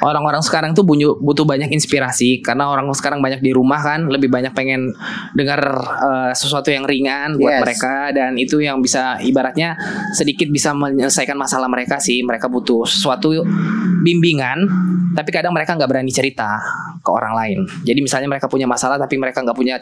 orang-orang 0.00 0.38
sekarang 0.40 0.70
tuh 0.72 0.86
butuh 0.86 1.42
banyak 1.42 1.66
inspirasi 1.68 2.38
karena 2.38 2.70
orang 2.70 2.86
sekarang 2.92 3.18
banyak 3.18 3.38
di 3.38 3.50
rumah 3.50 3.78
kan 3.78 4.06
lebih 4.06 4.26
banyak 4.26 4.54
pengen 4.54 4.94
dengar 5.34 5.58
eh, 5.80 6.32
sesuatu 6.32 6.70
yang 6.70 6.82
ringan 6.82 7.34
buat 7.34 7.46
Yes. 7.48 7.62
mereka 7.64 7.94
dan 8.12 8.36
itu 8.36 8.60
yang 8.60 8.78
bisa 8.78 9.16
ibaratnya 9.18 9.74
sedikit 10.12 10.46
bisa 10.46 10.70
menyelesaikan 10.70 11.32
masalah 11.32 11.66
mereka 11.66 11.96
sih 11.96 12.20
mereka 12.20 12.46
butuh 12.46 12.84
sesuatu 12.84 13.32
bimbingan 13.98 14.62
tapi 15.12 15.32
kadang 15.32 15.50
mereka 15.50 15.74
nggak 15.74 15.88
berani 15.88 16.12
cerita 16.12 16.47
ke 17.04 17.10
orang 17.12 17.32
lain 17.36 17.58
jadi 17.84 18.00
misalnya 18.00 18.28
mereka 18.28 18.48
punya 18.48 18.64
masalah 18.64 18.96
tapi 18.96 19.20
mereka 19.20 19.44
nggak 19.44 19.56
punya 19.56 19.76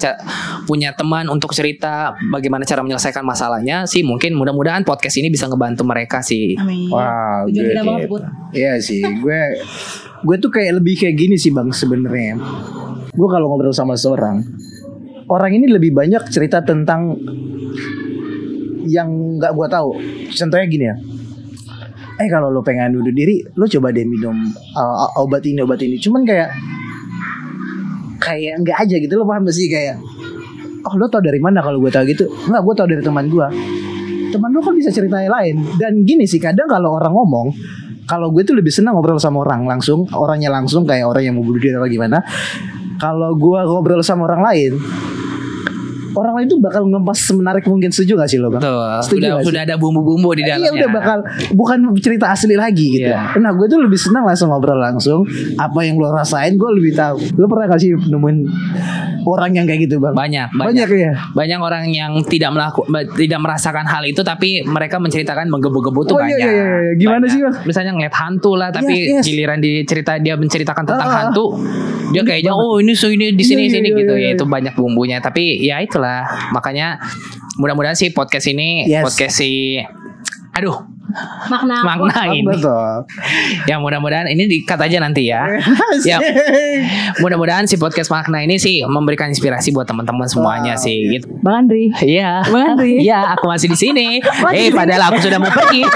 punya 0.67 0.91
teman 0.93 1.31
untuk 1.31 1.55
cerita 1.55 2.15
bagaimana 2.31 2.67
cara 2.67 2.83
menyelesaikan 2.83 3.23
masalahnya 3.23 3.87
sih 3.87 4.03
mungkin 4.03 4.35
mudah-mudahan 4.35 4.83
podcast 4.83 5.19
ini 5.19 5.31
bisa 5.31 5.47
ngebantu 5.47 5.87
mereka 5.87 6.21
sih 6.21 6.57
Amin. 6.59 6.91
Wow, 6.91 7.47
banget. 7.85 8.09
Put. 8.11 8.23
Iya 8.57 8.73
sih, 8.81 9.03
gue 9.03 9.41
gue 10.27 10.37
tuh 10.41 10.51
kayak 10.51 10.83
lebih 10.83 10.95
kayak 10.99 11.17
gini 11.17 11.37
sih 11.39 11.53
bang 11.53 11.69
sebenarnya. 11.71 12.41
Gue 13.13 13.29
kalau 13.31 13.53
ngobrol 13.53 13.73
sama 13.73 13.95
seorang, 13.97 14.43
orang 15.31 15.53
ini 15.57 15.67
lebih 15.71 15.93
banyak 15.93 16.29
cerita 16.29 16.63
tentang 16.65 17.17
yang 18.87 19.39
nggak 19.39 19.53
gue 19.53 19.67
tahu. 19.69 19.91
Contohnya 20.33 20.67
gini 20.67 20.85
ya. 20.87 20.97
Eh 22.17 22.29
kalau 22.33 22.49
lo 22.49 22.65
pengen 22.65 22.97
bunuh 22.97 23.13
diri, 23.13 23.45
lo 23.57 23.69
coba 23.69 23.93
deh 23.93 24.09
minum 24.09 24.37
uh, 24.73 25.21
obat 25.21 25.45
ini 25.45 25.61
obat 25.61 25.81
ini. 25.85 26.01
Cuman 26.01 26.25
kayak 26.25 26.49
kayak 28.17 28.65
nggak 28.65 28.77
aja 28.89 28.97
gitu 28.97 29.15
lo 29.21 29.29
paham 29.29 29.45
gak 29.45 29.57
sih? 29.57 29.69
Kayak 29.69 30.01
oh 30.87 30.95
lo 30.97 31.13
tau 31.13 31.21
dari 31.21 31.37
mana 31.39 31.61
kalau 31.61 31.77
gue 31.77 31.93
tahu 31.93 32.05
gitu? 32.09 32.25
Nggak 32.49 32.63
gue 32.65 32.75
tau 32.75 32.89
dari 32.89 33.03
teman 33.05 33.27
gue 33.29 33.49
teman 34.27 34.51
lo 34.53 34.61
kan 34.65 34.75
bisa 34.75 34.91
ceritain 34.91 35.29
lain? 35.29 35.61
Dan 35.77 36.03
gini 36.09 36.25
sih 36.25 36.41
kadang 36.41 36.67
kalau 36.69 36.97
orang 36.97 37.13
ngomong 37.13 37.49
kalau 38.07 38.31
gue 38.31 38.47
tuh 38.47 38.55
lebih 38.55 38.71
senang 38.71 38.95
ngobrol 38.97 39.19
sama 39.19 39.43
orang 39.43 39.67
langsung 39.67 40.07
orangnya 40.15 40.49
langsung 40.49 40.87
kayak 40.87 41.05
orang 41.05 41.23
yang 41.27 41.35
mau 41.37 41.45
bunuh 41.45 41.61
diri 41.61 41.77
atau 41.77 41.91
gimana. 41.91 42.25
Kalau 42.97 43.37
gue 43.37 43.61
ngobrol 43.69 44.01
sama 44.01 44.25
orang 44.25 44.41
lain 44.41 44.73
orang 46.17 46.35
lain 46.41 46.47
tuh 46.49 46.59
bakal 46.59 46.83
ngepas 46.89 47.19
semenarik 47.21 47.65
mungkin 47.69 47.93
setuju 47.93 48.25
gak 48.25 48.29
sih 48.33 48.39
lo 48.41 48.49
bang? 48.49 48.63
Betul. 48.65 48.99
Setuju 49.05 49.29
Sudah 49.45 49.63
ada 49.69 49.77
bumbu-bumbu 49.77 50.33
di 50.33 50.43
dalamnya. 50.43 50.67
Iya 50.67 50.71
udah 50.73 50.89
bakal 50.91 51.19
bukan 51.53 51.79
cerita 52.01 52.33
asli 52.33 52.57
lagi 52.57 52.87
gitu. 52.97 53.09
Iya. 53.13 53.37
Nah 53.39 53.53
gue 53.55 53.67
tuh 53.69 53.79
lebih 53.81 54.01
senang 54.01 54.25
langsung 54.25 54.51
ngobrol 54.51 54.81
langsung. 54.81 55.23
Apa 55.61 55.85
yang 55.85 56.01
lo 56.01 56.11
rasain 56.11 56.57
gue 56.57 56.71
lebih 56.73 56.97
tahu. 56.97 57.21
Lo 57.37 57.47
pernah 57.47 57.77
gak 57.77 57.81
sih 57.81 57.93
nemuin 57.93 58.39
orang 59.29 59.51
yang 59.53 59.65
kayak 59.65 59.81
gitu 59.83 59.97
bang? 59.97 60.13
banyak 60.13 60.49
Banyak 60.53 60.87
banyak 60.87 60.89
ya. 60.93 61.13
banyak 61.33 61.59
orang 61.59 61.85
yang 61.89 62.13
tidak 62.23 62.51
melakukan 62.51 62.87
tidak 63.13 63.39
merasakan 63.39 63.85
hal 63.85 64.03
itu 64.03 64.21
tapi 64.21 64.63
mereka 64.63 64.97
menceritakan 64.97 65.47
menggebu-gebu 65.47 66.01
tuh 66.05 66.15
Oh, 66.15 66.21
iya, 66.21 66.33
banyak. 66.33 66.39
iya, 66.39 66.53
iya, 66.53 66.67
iya. 66.81 66.93
Gimana 66.95 67.19
Banyak. 67.19 67.31
sih, 67.31 67.41
Bang? 67.41 67.55
Misalnya 67.65 67.93
ngeliat 67.93 68.15
hantu 68.15 68.53
lah 68.55 68.69
tapi 68.69 68.95
Yes, 68.97 69.11
yes. 69.13 69.25
giliran 69.25 69.59
dicerita 69.59 70.13
dia 70.17 70.35
menceritakan 70.35 70.85
tentang 70.85 71.03
Ah, 71.03 71.13
ah. 71.13 71.21
hantu 71.25 71.47
dia 72.09 72.23
kayaknya 72.23 72.51
oh 72.51 72.79
ini 72.79 72.93
so 72.93 73.07
ini 73.07 73.31
di 73.31 73.43
sini 73.43 73.67
Iya, 73.67 73.73
sini 73.73 73.89
iya, 73.91 73.99
gitu 73.99 74.15
iya, 74.15 74.23
ya 74.23 74.29
iya. 74.29 74.35
itu 74.35 74.45
banyak 74.45 74.75
bumbunya 74.75 75.19
tapi 75.19 75.59
ya 75.59 75.79
itulah 75.79 76.23
makanya 76.51 76.97
mudah-mudahan 77.57 77.95
sih 77.95 78.11
podcast 78.11 78.47
ini 78.47 78.87
Yes. 78.87 79.03
podcast 79.03 79.37
si 79.37 79.83
aduh 80.53 80.96
Makna. 81.47 81.77
makna 81.83 82.21
ini 82.29 82.45
Betul. 82.45 83.07
ya 83.65 83.77
mudah-mudahan 83.77 84.27
ini 84.27 84.45
dikat 84.47 84.77
aja 84.79 84.99
nanti 84.99 85.27
ya 85.27 85.47
Ya. 86.05 86.19
mudah-mudahan 87.17 87.65
si 87.65 87.77
podcast 87.77 88.09
makna 88.09 88.41
ini 88.41 88.57
sih 88.57 88.83
memberikan 88.83 89.27
inspirasi 89.27 89.71
buat 89.71 89.85
teman-teman 89.85 90.27
semuanya 90.27 90.75
Wow, 90.75 90.83
sih 90.83 90.97
gitu 91.11 91.27
Bang 91.41 91.65
Andri. 91.65 91.89
Iya. 91.99 92.43
Bang 92.45 92.75
Andri. 92.75 92.99
Iya, 93.07 93.33
aku 93.33 93.47
masih 93.47 93.67
di 93.67 93.79
sini. 93.79 94.19
eh, 94.51 94.69
padahal 94.69 95.09
aku 95.09 95.19
sudah 95.21 95.39
mau 95.39 95.49
pergi. 95.49 95.83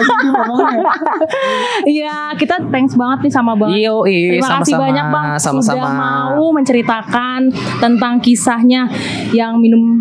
Iya, 1.83 2.37
kita 2.37 2.61
thanks 2.69 2.95
banget 2.95 3.27
nih 3.27 3.33
sama 3.33 3.53
Bang. 3.55 3.73
Yo, 3.73 4.05
Terima 4.05 4.41
kasih 4.61 4.75
sama-sama. 4.75 4.85
banyak 4.87 5.07
Bang 5.07 5.27
Sama-sama. 5.37 5.75
sudah 5.75 5.91
mau 5.91 6.45
menceritakan 6.53 7.41
tentang 7.79 8.15
kisahnya 8.21 8.87
yang 9.31 9.57
minum 9.57 9.99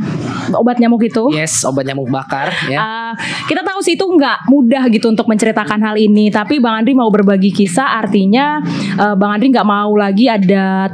obat 0.54 0.78
nyamuk 0.78 1.02
itu. 1.02 1.30
Yes, 1.32 1.64
obat 1.64 1.86
nyamuk 1.86 2.10
bakar 2.10 2.52
ya. 2.68 2.78
Uh, 2.80 3.14
kita 3.46 3.62
tahu 3.62 3.80
sih 3.80 3.94
itu 3.94 4.06
nggak 4.06 4.46
mudah 4.48 4.84
gitu 4.90 5.09
untuk 5.10 5.26
menceritakan 5.26 5.82
hal 5.82 5.95
ini, 5.95 6.30
tapi 6.30 6.58
Bang 6.58 6.78
Andri 6.78 6.93
mau 6.93 7.10
berbagi 7.10 7.50
kisah, 7.50 7.98
artinya 7.98 8.62
uh, 8.95 9.13
Bang 9.13 9.34
Andri 9.34 9.50
nggak 9.50 9.65
mau 9.65 9.91
lagi 9.93 10.26
ada 10.26 10.93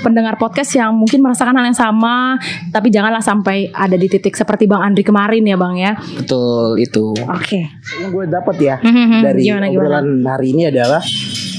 pendengar 0.00 0.34
podcast 0.34 0.74
yang 0.74 0.90
mungkin 0.92 1.20
merasakan 1.20 1.54
hal 1.54 1.64
yang 1.64 1.78
sama, 1.78 2.34
tapi 2.68 2.88
janganlah 2.88 3.22
sampai 3.22 3.70
ada 3.70 3.94
di 3.94 4.08
titik 4.08 4.32
seperti 4.32 4.64
Bang 4.64 4.82
Andri 4.82 5.00
kemarin 5.00 5.42
ya 5.42 5.54
Bang 5.54 5.76
ya. 5.76 5.94
Betul 6.16 6.74
itu. 6.76 7.14
Oke. 7.22 7.70
yang 8.00 8.10
gue 8.10 8.24
dapat 8.26 8.56
ya 8.58 8.76
Mhm, 8.78 9.20
dari 9.20 9.40
gimana, 9.44 9.66
gimana? 9.66 9.78
obrolan 10.00 10.08
hari 10.24 10.46
ini 10.50 10.62
adalah 10.66 10.98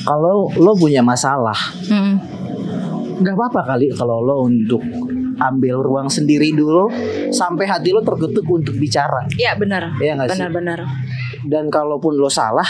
kalau 0.03 0.51
lo 0.53 0.73
punya 0.73 0.99
masalah 0.99 1.55
Mm. 1.85 2.15
nggak 3.15 3.31
apa-apa 3.33 3.61
kali 3.69 3.87
kalau 3.89 4.19
lo 4.19 4.43
untuk 4.43 4.83
ambil 5.35 5.79
ruang 5.79 6.07
sendiri 6.07 6.51
dulu 6.51 6.91
sampai 7.29 7.63
hati 7.63 7.89
lo 7.89 8.01
tergetuk 8.01 8.43
untuk 8.45 8.75
bicara 8.75 9.23
Iya 9.33 9.55
benar. 9.55 9.95
Iya 9.95 10.13
nggak 10.13 10.27
sih? 10.27 10.35
Benar-benar. 10.35 10.79
Dan 11.47 11.67
kalaupun 11.67 12.15
lo 12.15 12.31
salah 12.31 12.67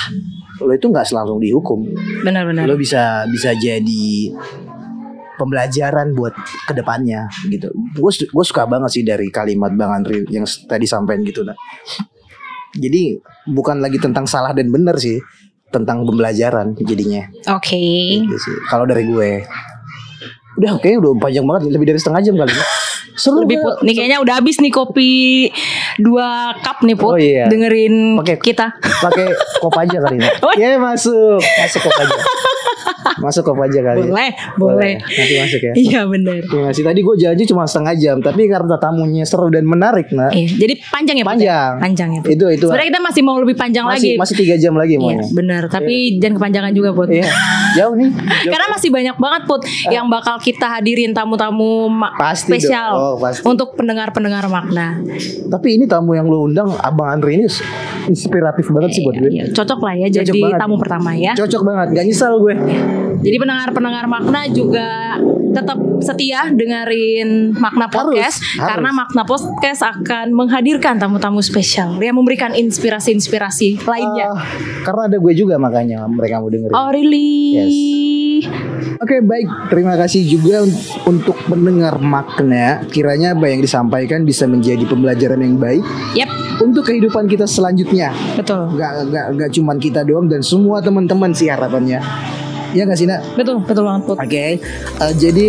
lo 0.62 0.71
itu 0.73 0.88
nggak 0.89 1.07
selalu 1.07 1.49
dihukum. 1.49 1.83
Benar-benar. 2.23 2.69
lo 2.69 2.77
bisa 2.77 3.25
bisa 3.27 3.51
jadi 3.57 4.33
pembelajaran 5.38 6.13
buat 6.13 6.33
ke 6.69 6.73
depannya 6.77 7.25
gitu. 7.49 7.73
Gue 7.97 8.12
gue 8.13 8.45
suka 8.45 8.69
banget 8.69 9.01
sih 9.01 9.03
dari 9.03 9.27
kalimat 9.33 9.73
bang 9.73 9.91
Andri 9.91 10.23
yang 10.29 10.45
tadi 10.69 10.86
sampein 10.86 11.25
gitu 11.25 11.41
nah 11.43 11.57
jadi 12.73 13.21
bukan 13.53 13.77
lagi 13.86 14.01
tentang 14.01 14.25
salah 14.25 14.49
dan 14.49 14.73
benar 14.73 14.97
sih 14.97 15.21
tentang 15.69 16.05
pembelajaran 16.05 16.77
jadinya. 16.81 17.25
Oke. 17.53 17.77
gitu 18.25 18.38
sih. 18.38 18.55
Kalau 18.69 18.86
dari 18.86 19.05
gue 19.05 19.45
udah 20.53 20.77
oke 20.77 20.86
udah 20.86 21.17
panjang 21.17 21.45
banget 21.49 21.73
lebih 21.73 21.89
dari 21.89 21.97
setengah 21.97 22.21
jam 22.21 22.38
kali 22.38 22.53
seru 23.13 23.43
Lebih? 23.43 23.58
Put. 23.58 23.76
Nih 23.82 23.93
kayaknya 23.93 24.19
udah 24.19 24.34
habis 24.36 24.58
nih 24.58 24.69
kopi 24.69 25.49
dua 25.97 26.30
cup 26.60 26.82
nih 26.82 26.93
Put. 26.93 27.10
Oh, 27.10 27.17
iya. 27.17 27.45
Dengerin 27.45 28.17
Pakai- 28.17 28.39
kita. 28.39 28.73
pakai 28.99 29.28
kop 29.58 29.73
aja 29.73 29.97
kali 29.99 30.15
ini 30.15 30.28
Oh. 30.45 30.54
ya 30.54 30.76
masuk 30.76 31.38
masuk 31.39 31.80
kop 31.82 31.95
aja 31.95 32.15
masuk 33.17 33.43
kop 33.43 33.60
aja 33.60 33.80
kali 33.84 34.06
Boleh, 34.06 34.30
boleh. 34.56 34.93
nanti 34.97 35.34
masuk 35.36 35.62
ya 35.62 35.73
Iya 35.76 36.02
benar. 36.06 36.39
Terima 36.43 36.65
kasih. 36.69 36.84
Tadi 36.84 36.99
gue 36.99 37.15
janji 37.15 37.43
cuma 37.45 37.63
setengah 37.63 37.93
jam, 37.95 38.17
tapi 38.17 38.45
karena 38.45 38.76
tamunya 38.76 39.23
seru 39.23 39.47
dan 39.47 39.63
menarik, 39.63 40.10
nah 40.10 40.30
Iya, 40.30 40.47
jadi 40.56 40.73
panjang 40.86 41.15
ya 41.15 41.21
ya? 41.21 41.28
panjang. 41.28 41.71
Panjang 41.80 42.10
ya. 42.12 42.21
Itu 42.26 42.45
itu 42.47 42.65
Sebenarnya 42.65 42.89
kita 42.89 43.02
masih 43.02 43.21
mau 43.21 43.38
lebih 43.38 43.56
panjang 43.56 43.84
masih 43.84 44.15
lagi. 44.15 44.21
masih 44.21 44.36
tiga 44.38 44.56
jam 44.56 44.73
lagi 44.73 44.95
Iya, 44.95 45.02
maunya. 45.02 45.26
benar. 45.32 45.62
Tapi 45.67 45.95
jangan 46.17 46.36
kepanjangan 46.38 46.71
juga, 46.71 46.89
Put. 46.91 47.08
Iya. 47.10 47.26
Jauh 47.73 47.93
nih. 47.93 48.10
Jauh. 48.10 48.52
Karena 48.54 48.67
masih 48.69 48.89
banyak 48.89 49.15
banget 49.17 49.41
put 49.43 49.62
yang 49.88 50.06
bakal 50.08 50.38
kita 50.38 50.67
hadirin 50.71 51.12
tamu-tamu 51.12 51.89
Pasti 52.15 52.54
spesial 52.54 52.93
dong. 52.93 53.02
Oh, 53.04 53.15
pasti. 53.17 53.41
untuk 53.43 53.73
pendengar-pendengar 53.73 54.45
makna. 54.45 55.02
Tapi 55.48 55.67
ini 55.73 55.85
tamu 55.85 56.13
yang 56.13 56.25
lu 56.25 56.46
undang 56.46 56.69
Abang 56.77 57.10
Andre 57.12 57.33
ini 57.35 57.46
inspiratif 58.10 58.65
banget 58.71 58.91
sih 58.97 59.01
buat 59.04 59.15
gue. 59.17 59.29
Iya, 59.31 59.45
cocok 59.54 59.79
lah 59.83 59.93
ya 59.95 60.08
Cocok 60.10 60.25
jadi 60.33 60.41
banget. 60.43 60.60
tamu 60.60 60.75
pertama 60.79 61.10
ya. 61.15 61.33
Cocok 61.37 61.62
banget, 61.63 61.87
gak 61.95 62.06
nyesal 62.08 62.33
gue. 62.39 62.56
Jadi 63.23 63.37
pendengar-pendengar 63.39 64.06
makna 64.10 64.41
juga 64.51 65.15
tetap 65.54 65.77
setia 66.04 66.39
dengerin 66.47 67.29
makna 67.56 67.87
podcast 67.87 68.37
harus. 68.37 68.67
karena 68.67 68.89
makna 68.91 69.23
podcast 69.23 69.81
akan 69.81 70.31
menghadirkan 70.31 70.95
tamu-tamu 70.95 71.39
spesial 71.39 71.95
yang 71.97 72.13
memberikan 72.13 72.51
inspirasi-inspirasi 72.54 73.83
lainnya. 73.83 74.27
Ah, 74.29 74.43
karena 74.83 75.01
ada 75.08 75.17
gue 75.17 75.33
juga 75.33 75.56
makanya 75.56 76.04
mereka 76.06 76.37
mau 76.37 76.47
dengerin. 76.47 76.73
oh 76.73 76.89
really? 76.91 78.43
Oke 78.99 79.19
baik, 79.19 79.47
terima 79.67 79.95
kasih 79.95 80.23
juga 80.23 80.62
un- 80.62 80.79
untuk 81.08 81.35
pendengar 81.45 81.95
makna. 81.97 82.83
Kiranya 82.85 83.31
apa 83.31 83.47
yang 83.47 83.60
disampaikan 83.60 84.23
bisa 84.23 84.43
menjadi 84.43 84.83
pembelajaran 84.83 85.39
yang 85.39 85.56
baik 85.56 85.83
Yep, 86.13 86.29
untuk 86.62 86.83
kehidupan 86.83 87.25
kita 87.25 87.43
selanjutnya. 87.43 88.12
betul. 88.35 88.75
Gak, 88.75 89.08
gak, 89.10 89.25
gak 89.35 89.49
cuman 89.51 89.77
kita 89.77 90.04
doang 90.04 90.27
dan 90.27 90.39
semua 90.39 90.79
teman-teman 90.79 91.31
sih 91.31 91.47
harapannya. 91.47 91.99
Ya 92.74 92.90
gak 92.90 92.98
sih 92.98 93.06
nak? 93.06 93.21
Betul, 93.38 93.62
betul 93.62 93.86
banget. 93.86 94.04
Oke, 94.17 94.58
eh, 94.58 95.13
jadi 95.13 95.46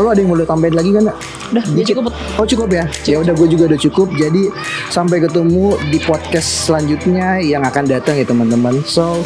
lo 0.00 0.08
ada 0.08 0.20
yang 0.20 0.32
mau 0.32 0.40
tambahin 0.40 0.72
lagi 0.72 0.90
kan? 0.96 1.02
Nak? 1.12 1.16
Udah, 1.52 1.64
Dikit. 1.76 1.92
cukup. 1.92 2.04
Oh 2.40 2.46
cukup 2.48 2.68
ya? 2.72 2.84
Ya 3.04 3.16
udah 3.20 3.36
gue 3.36 3.48
juga 3.48 3.68
udah 3.68 3.80
cukup. 3.80 4.08
Jadi 4.16 4.48
sampai 4.88 5.20
ketemu 5.20 5.76
di 5.92 6.00
podcast 6.00 6.68
selanjutnya 6.68 7.44
yang 7.44 7.60
akan 7.60 7.84
datang 7.84 8.16
ya 8.16 8.24
teman-teman. 8.24 8.80
So 8.88 9.20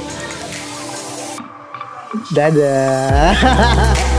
dadah. 2.34 3.30